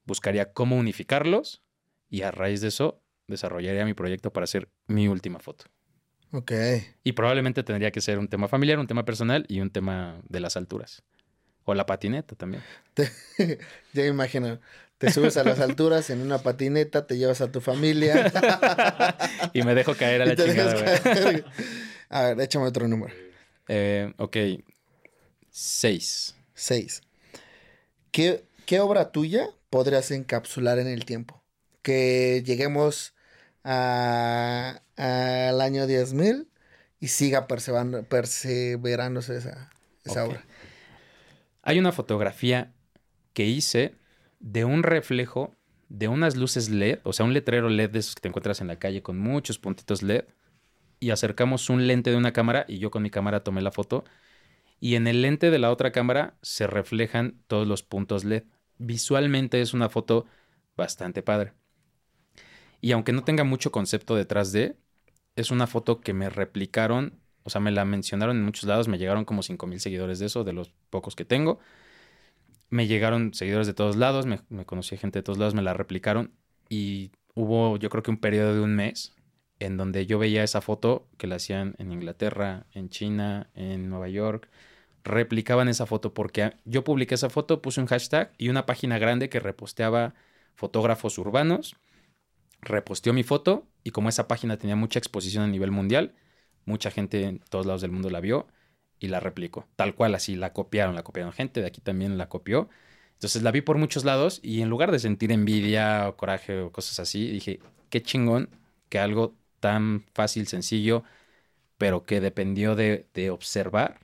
[0.05, 1.62] Buscaría cómo unificarlos
[2.11, 5.64] y a raíz de eso desarrollaría mi proyecto para hacer mi última foto.
[6.32, 6.53] Ok.
[7.05, 10.41] Y probablemente tendría que ser un tema familiar, un tema personal y un tema de
[10.41, 11.03] las alturas.
[11.64, 12.62] O la patineta también.
[13.39, 14.61] ya me imagino.
[14.99, 18.32] Te subes a las alturas en una patineta, te llevas a tu familia.
[19.53, 20.74] y me dejo caer a la chingada,
[22.14, 23.12] A ver, échame otro número.
[23.66, 24.36] Eh, ok.
[25.50, 26.36] Seis.
[26.54, 27.02] Seis.
[28.12, 31.42] ¿Qué, ¿Qué obra tuya podrías encapsular en el tiempo?
[31.82, 33.14] Que lleguemos
[33.64, 34.80] al
[35.60, 36.46] año 10.000
[37.00, 39.72] y siga perseverándose esa,
[40.04, 40.44] esa obra.
[41.62, 42.72] Hay una fotografía
[43.32, 43.96] que hice
[44.38, 45.52] de un reflejo
[45.88, 48.68] de unas luces LED, o sea, un letrero LED de esos que te encuentras en
[48.68, 50.26] la calle con muchos puntitos LED,
[51.05, 54.05] y acercamos un lente de una cámara y yo con mi cámara tomé la foto,
[54.80, 58.44] y en el lente de la otra cámara se reflejan todos los puntos LED.
[58.78, 60.24] Visualmente es una foto
[60.76, 61.52] bastante padre.
[62.80, 64.76] Y aunque no tenga mucho concepto detrás de,
[65.36, 68.98] es una foto que me replicaron, o sea, me la mencionaron en muchos lados, me
[68.98, 71.61] llegaron como 5000 seguidores de eso, de los pocos que tengo
[72.70, 76.32] me llegaron seguidores de todos lados, me, conocí gente de todos lados, me la replicaron
[76.68, 79.14] y hubo yo creo que un periodo de un mes
[79.59, 84.09] en donde yo veía esa foto que la hacían en Inglaterra, en China, en Nueva
[84.09, 84.48] York,
[85.05, 89.28] replicaban esa foto porque yo publiqué esa foto, puse un hashtag y una página grande
[89.28, 90.14] que reposteaba
[90.55, 91.76] fotógrafos urbanos,
[92.61, 96.14] reposteó mi foto y como esa página tenía mucha exposición a nivel mundial,
[96.64, 98.48] mucha gente en todos lados del mundo la vio
[98.98, 99.66] y la replicó.
[99.76, 102.68] Tal cual, así la copiaron, la copiaron gente, de aquí también la copió.
[103.14, 106.72] Entonces la vi por muchos lados y en lugar de sentir envidia o coraje o
[106.72, 108.50] cosas así, dije, qué chingón
[108.88, 109.34] que algo
[109.64, 111.04] tan fácil, sencillo,
[111.78, 113.98] pero que dependió de, observar,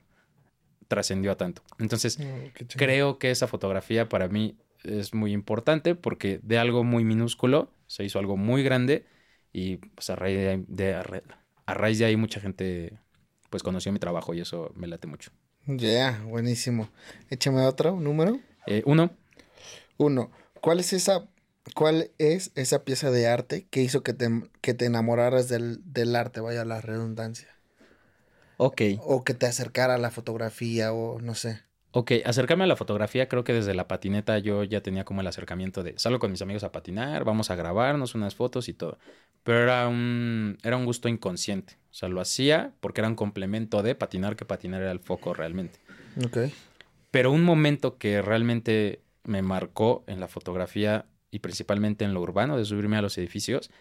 [0.87, 1.61] trascendió a tanto.
[1.77, 7.03] Entonces, oh, creo que esa fotografía para mí es muy importante porque de algo muy
[7.03, 9.05] minúsculo se hizo algo muy grande
[9.53, 10.95] y pues a raíz de,
[11.67, 12.97] a raíz de ahí mucha gente
[13.51, 15.29] pues conoció mi trabajo y eso me late mucho.
[15.67, 16.89] Ya, buenísimo.
[17.29, 18.39] Échame otro número.
[18.65, 19.11] Eh, uno.
[19.97, 20.31] Uno.
[20.59, 21.29] ¿Cuál es esa,
[21.75, 24.29] cuál es esa pieza de arte que hizo que te,
[24.61, 27.47] que te enamoraras del, del arte, vaya la redundancia?
[28.57, 28.81] Ok.
[28.99, 31.61] O que te acercara a la fotografía o no sé.
[31.93, 35.27] Ok, acercarme a la fotografía, creo que desde la patineta yo ya tenía como el
[35.27, 38.97] acercamiento de salgo con mis amigos a patinar, vamos a grabarnos unas fotos y todo.
[39.43, 41.77] Pero era un, era un gusto inconsciente.
[41.89, 45.33] O sea, lo hacía porque era un complemento de patinar, que patinar era el foco
[45.33, 45.79] realmente.
[46.25, 46.37] Ok.
[47.09, 52.57] Pero un momento que realmente me marcó en la fotografía y principalmente en lo urbano,
[52.57, 53.71] de subirme a los edificios,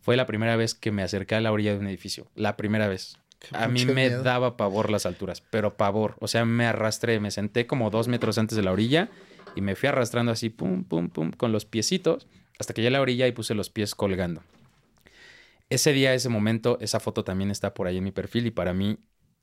[0.00, 2.30] fue la primera vez que me acerqué a la orilla de un edificio.
[2.34, 3.18] La primera vez.
[3.52, 6.16] A mí me daba pavor las alturas, pero pavor.
[6.20, 9.10] O sea, me arrastré, me senté como dos metros antes de la orilla
[9.54, 12.98] y me fui arrastrando así, pum, pum, pum, con los piecitos, hasta que llegué a
[12.98, 14.42] la orilla y puse los pies colgando.
[15.68, 18.72] Ese día, ese momento, esa foto también está por ahí en mi perfil y para
[18.72, 18.98] mí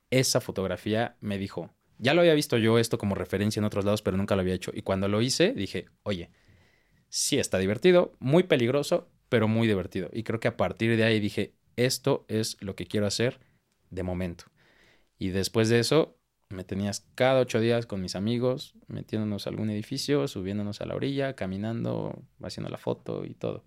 [0.09, 4.01] esa fotografía me dijo, ya lo había visto yo esto como referencia en otros lados,
[4.01, 4.71] pero nunca lo había hecho.
[4.73, 6.29] Y cuando lo hice, dije, oye,
[7.13, 10.09] sí está divertido, muy peligroso, pero muy divertido.
[10.11, 13.39] Y creo que a partir de ahí dije, esto es lo que quiero hacer
[13.91, 14.45] de momento.
[15.19, 16.17] Y después de eso,
[16.49, 20.95] me tenías cada ocho días con mis amigos, metiéndonos a algún edificio, subiéndonos a la
[20.95, 23.63] orilla, caminando, haciendo la foto y todo.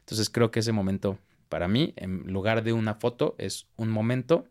[0.00, 4.44] Entonces creo que ese momento, para mí, en lugar de una foto, es un momento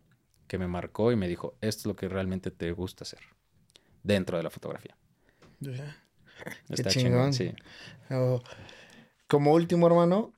[0.48, 3.20] que me marcó y me dijo, esto es lo que realmente te gusta hacer
[4.02, 4.98] dentro de la fotografía.
[6.70, 7.34] Está chingón.
[7.34, 7.54] sí.
[8.10, 8.42] Oh,
[9.28, 10.34] como último, hermano,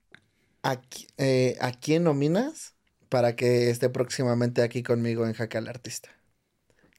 [0.63, 0.81] ¿a,
[1.17, 2.75] eh, ¿a quién nominas
[3.11, 6.09] para que esté próximamente aquí conmigo en Jaque al Artista.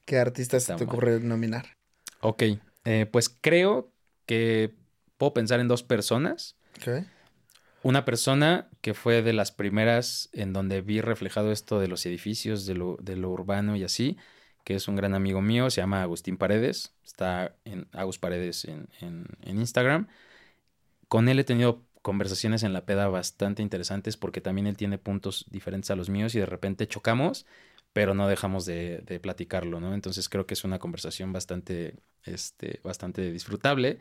[0.04, 1.78] ¿Qué artistas se te ocurre nominar?
[2.20, 2.42] Ok,
[2.84, 3.90] eh, pues creo
[4.26, 4.74] que
[5.16, 6.58] puedo pensar en dos personas.
[6.76, 7.06] Okay.
[7.82, 12.66] Una persona que fue de las primeras en donde vi reflejado esto de los edificios,
[12.66, 14.18] de lo, de lo urbano y así,
[14.64, 18.88] que es un gran amigo mío, se llama Agustín Paredes, está en Agus Paredes en,
[19.00, 20.08] en, Instagram.
[21.08, 25.46] Con él he tenido conversaciones en la peda bastante interesantes porque también él tiene puntos
[25.50, 27.46] diferentes a los míos y de repente chocamos,
[27.92, 29.94] pero no dejamos de, de platicarlo, ¿no?
[29.94, 34.00] Entonces creo que es una conversación bastante, este, bastante disfrutable.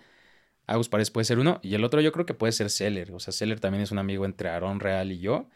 [0.67, 1.59] Agus Paredes puede ser uno.
[1.63, 3.11] Y el otro yo creo que puede ser Seller.
[3.13, 5.49] O sea, Seller también es un amigo entre Aarón Real y yo.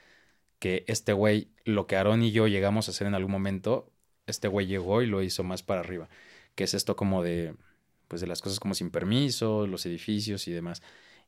[0.59, 3.91] Que este güey, lo que Aarón y yo llegamos a hacer en algún momento,
[4.27, 6.09] este güey llegó y lo hizo más para arriba.
[6.55, 7.55] Que es esto como de,
[8.07, 10.81] pues de las cosas como sin permiso, los edificios y demás.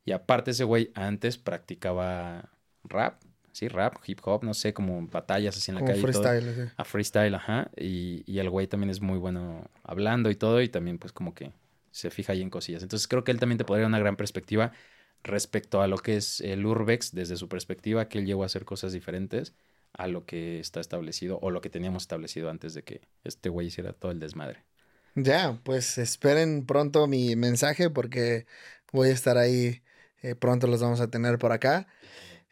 [0.06, 2.50] Y aparte ese güey antes practicaba
[2.84, 3.22] rap.
[3.52, 6.00] Sí, rap, hip hop, no sé, como batallas así en la calle.
[6.00, 7.72] Freestyle, A freestyle, ajá.
[7.76, 10.62] Y, y el güey también es muy bueno hablando y todo.
[10.62, 11.52] Y también pues como que
[11.92, 12.84] se fija ahí en cosillas.
[12.84, 14.72] Entonces creo que él también te podría dar una gran perspectiva
[15.24, 18.66] respecto a lo que es el Urbex desde su perspectiva, que él llegó a hacer
[18.66, 19.54] cosas diferentes
[19.98, 23.68] a lo que está establecido o lo que teníamos establecido antes de que este güey
[23.68, 24.64] hiciera todo el desmadre.
[25.16, 28.46] Ya, pues esperen pronto mi mensaje porque
[28.92, 29.82] voy a estar ahí,
[30.22, 31.88] eh, pronto los vamos a tener por acá.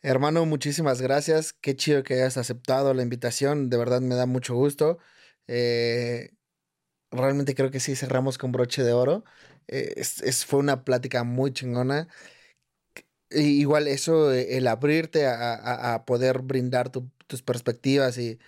[0.01, 1.53] Hermano, muchísimas gracias.
[1.53, 3.69] Qué chido que hayas aceptado la invitación.
[3.69, 4.99] De verdad me da mucho gusto.
[5.47, 6.31] Eh,
[7.11, 9.25] realmente creo que sí cerramos con broche de oro.
[9.67, 12.07] Eh, es, fue una plática muy chingona.
[13.31, 16.91] igual eso, el abrirte a, poder brindar
[17.27, 18.39] tus perspectivas y,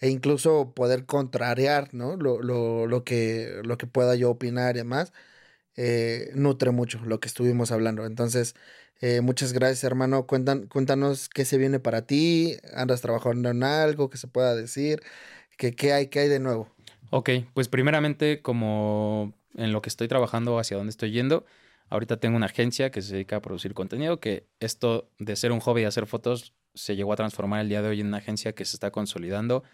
[0.00, 2.16] e incluso poder contrariar, ¿no?
[2.16, 5.12] Lo, lo, lo, que, lo que pueda yo opinar y demás,
[5.76, 8.06] eh, nutre mucho lo que estuvimos hablando.
[8.06, 8.54] Entonces,
[9.22, 10.26] muchas gracias, hermano.
[10.26, 12.56] Cuentan, cuéntanos qué se viene para ti.
[12.74, 15.02] ¿Andas trabajando en algo que se pueda decir?
[15.58, 16.68] ¿Qué, qué hay, qué hay de nuevo?
[17.10, 21.46] Ok, pues primeramente como en lo que estoy trabajando, hacia dónde estoy yendo,
[21.88, 25.60] ahorita tengo una agencia que se dedica a producir contenido, que esto de ser un
[25.60, 28.52] hobby y hacer fotos se llegó a transformar el día de hoy en una agencia
[28.52, 29.64] que se está consolidando,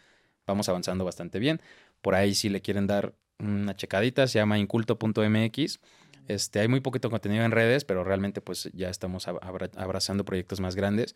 [0.47, 1.61] vamos avanzando bastante bien.
[2.01, 5.81] Por ahí si le quieren dar una checadita, se llama inculto.mx.
[6.29, 10.77] Este, hay muy poquito contenido en redes, pero realmente pues ya estamos abrazando proyectos más
[10.77, 11.15] grandes.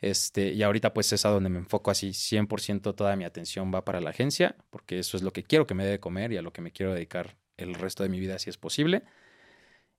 [0.00, 3.84] Este, y ahorita pues es a donde me enfoco así 100% toda mi atención va
[3.84, 6.36] para la agencia, porque eso es lo que quiero que me dé de comer y
[6.36, 9.02] a lo que me quiero dedicar el resto de mi vida si es posible.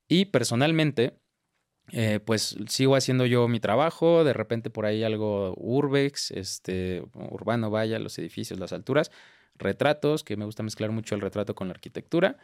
[0.07, 1.17] Y personalmente,
[1.91, 7.69] eh, pues sigo haciendo yo mi trabajo, de repente por ahí algo urbex, este, urbano,
[7.69, 9.11] vaya, los edificios, las alturas,
[9.57, 12.37] retratos, que me gusta mezclar mucho el retrato con la arquitectura.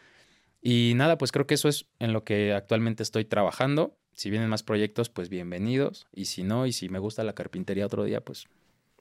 [0.62, 3.98] Y nada, pues creo que eso es en lo que actualmente estoy trabajando.
[4.14, 6.06] Si vienen más proyectos, pues bienvenidos.
[6.14, 8.46] Y si no, y si me gusta la carpintería otro día, pues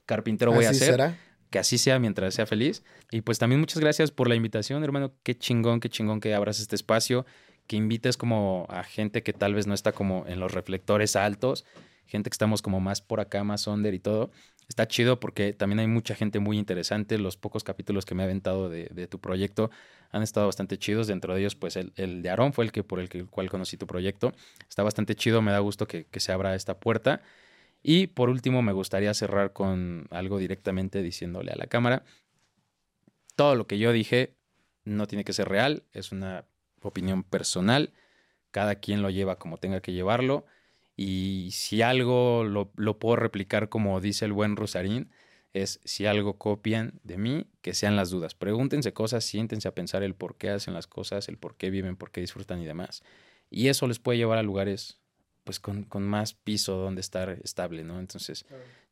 [0.06, 1.14] carpintero voy a ser.
[1.50, 2.84] Que así sea mientras sea feliz.
[3.10, 5.12] Y pues también muchas gracias por la invitación, hermano.
[5.22, 7.26] Qué chingón, qué chingón que abras este espacio,
[7.66, 11.64] que invites como a gente que tal vez no está como en los reflectores altos,
[12.06, 14.30] gente que estamos como más por acá, más under y todo
[14.70, 17.18] está chido porque también hay mucha gente muy interesante.
[17.18, 19.70] Los pocos capítulos que me ha aventado de, tu proyecto
[20.10, 21.08] han estado bastante chidos.
[21.08, 23.86] Dentro de ellos, pues el, de Aarón fue el que por el cual conocí tu
[23.86, 24.32] proyecto.
[24.68, 27.20] Está bastante chido, me da gusto que, se abra esta puerta.
[27.82, 32.04] Y por último, me gustaría cerrar con algo directamente diciéndole a la cámara.
[33.34, 34.36] Todo lo que yo dije
[34.84, 36.46] no tiene que ser real, es una
[36.88, 37.92] opinión personal.
[38.50, 40.46] Cada quien lo lleva como tenga que llevarlo.
[40.96, 45.10] Y si algo lo, lo, puedo replicar como dice el buen Rosarín,
[45.52, 48.34] es si algo copian de mí, que sean las dudas.
[48.34, 51.96] Pregúntense cosas, siéntense a pensar el por qué hacen las cosas, el por qué viven,
[51.96, 53.02] por qué disfrutan y demás.
[53.50, 54.98] Y eso les puede llevar a lugares
[55.44, 57.98] pues con, con más piso donde estar estable, ¿no?
[57.98, 58.44] Entonces,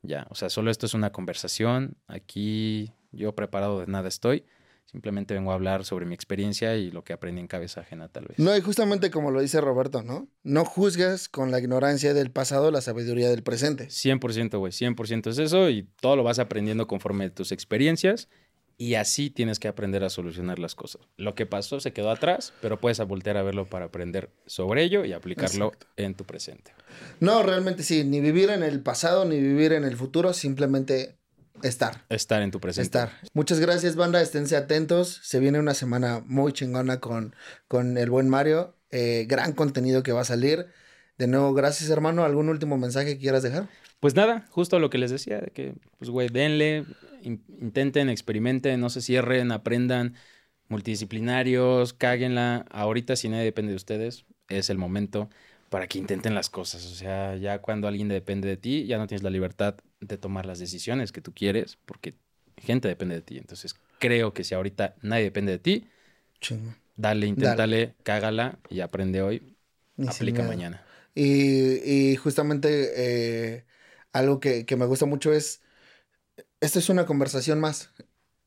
[0.02, 1.96] ya, o sea, solo esto es una conversación.
[2.06, 4.44] Aquí yo preparado de nada estoy.
[4.90, 8.24] Simplemente vengo a hablar sobre mi experiencia y lo que aprendí en cabeza ajena, tal
[8.26, 8.38] vez.
[8.38, 10.28] No, y justamente como lo dice Roberto, ¿no?
[10.44, 13.88] No juzgas con la ignorancia del pasado la sabiduría del presente.
[13.88, 18.28] 100%, güey, 100% es eso y todo lo vas aprendiendo conforme tus experiencias
[18.78, 21.02] y así tienes que aprender a solucionar las cosas.
[21.16, 25.04] Lo que pasó se quedó atrás, pero puedes voltear a verlo para aprender sobre ello
[25.04, 26.72] y aplicarlo en tu presente.
[27.20, 31.17] No, realmente sí, ni vivir en el pasado ni vivir en el futuro, simplemente
[31.62, 32.04] Estar.
[32.08, 32.86] Estar en tu presente.
[32.86, 33.12] Estar.
[33.34, 34.20] Muchas gracias, banda.
[34.20, 35.20] Esténse atentos.
[35.22, 37.34] Se viene una semana muy chingona con,
[37.66, 38.74] con el buen Mario.
[38.90, 40.66] Eh, gran contenido que va a salir.
[41.18, 42.24] De nuevo, gracias, hermano.
[42.24, 43.68] ¿Algún último mensaje que quieras dejar?
[44.00, 46.84] Pues nada, justo lo que les decía, de que, pues, güey, denle,
[47.22, 50.14] intenten, experimenten, no se cierren, aprendan,
[50.68, 52.64] multidisciplinarios, cáguenla.
[52.70, 55.28] Ahorita, si nadie depende de ustedes, es el momento
[55.70, 56.84] para que intenten las cosas.
[56.86, 60.46] O sea, ya cuando alguien depende de ti, ya no tienes la libertad de tomar
[60.46, 62.14] las decisiones que tú quieres, porque
[62.56, 63.38] gente depende de ti.
[63.38, 65.86] Entonces, creo que si ahorita nadie depende de ti,
[66.96, 69.56] dale, inténtale, cágala y aprende hoy,
[70.06, 70.84] aplica mañana.
[71.14, 73.64] Y, justamente eh,
[74.12, 75.60] algo que, me gusta mucho es,
[76.60, 77.90] esta es una conversación más.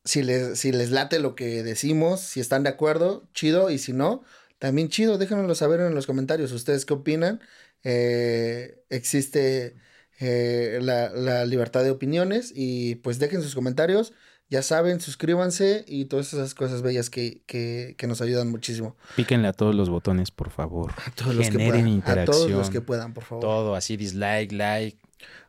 [0.04, 3.92] Si les, si les late lo que decimos, si están de acuerdo, chido, y si
[3.92, 4.24] no,
[4.62, 6.52] también chido, déjenoslo saber en los comentarios.
[6.52, 7.40] ¿Ustedes qué opinan?
[7.82, 9.74] Eh, existe
[10.20, 14.12] eh, la, libertad de opiniones y pues dejen sus comentarios.
[14.48, 18.96] Ya saben, suscríbanse y todas esas cosas bellas que, que, nos ayudan muchísimo.
[19.16, 20.92] Píquenle a todos los botones, por favor.
[21.06, 22.02] A todos los que puedan.
[22.06, 23.42] A todos los que puedan, por favor.
[23.42, 24.96] Todo, así, dislike, like.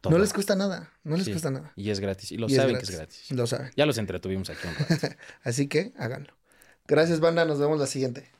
[0.09, 1.71] No les cuesta nada, no les cuesta nada.
[1.75, 2.31] Y es gratis.
[2.31, 3.29] Y lo saben que es gratis.
[3.29, 3.69] Lo saben.
[3.75, 5.15] Ya los entretuvimos aquí un rato.
[5.43, 6.33] así que háganlo.
[6.87, 7.45] Gracias, banda.
[7.45, 8.33] Nos vemos la siguiente.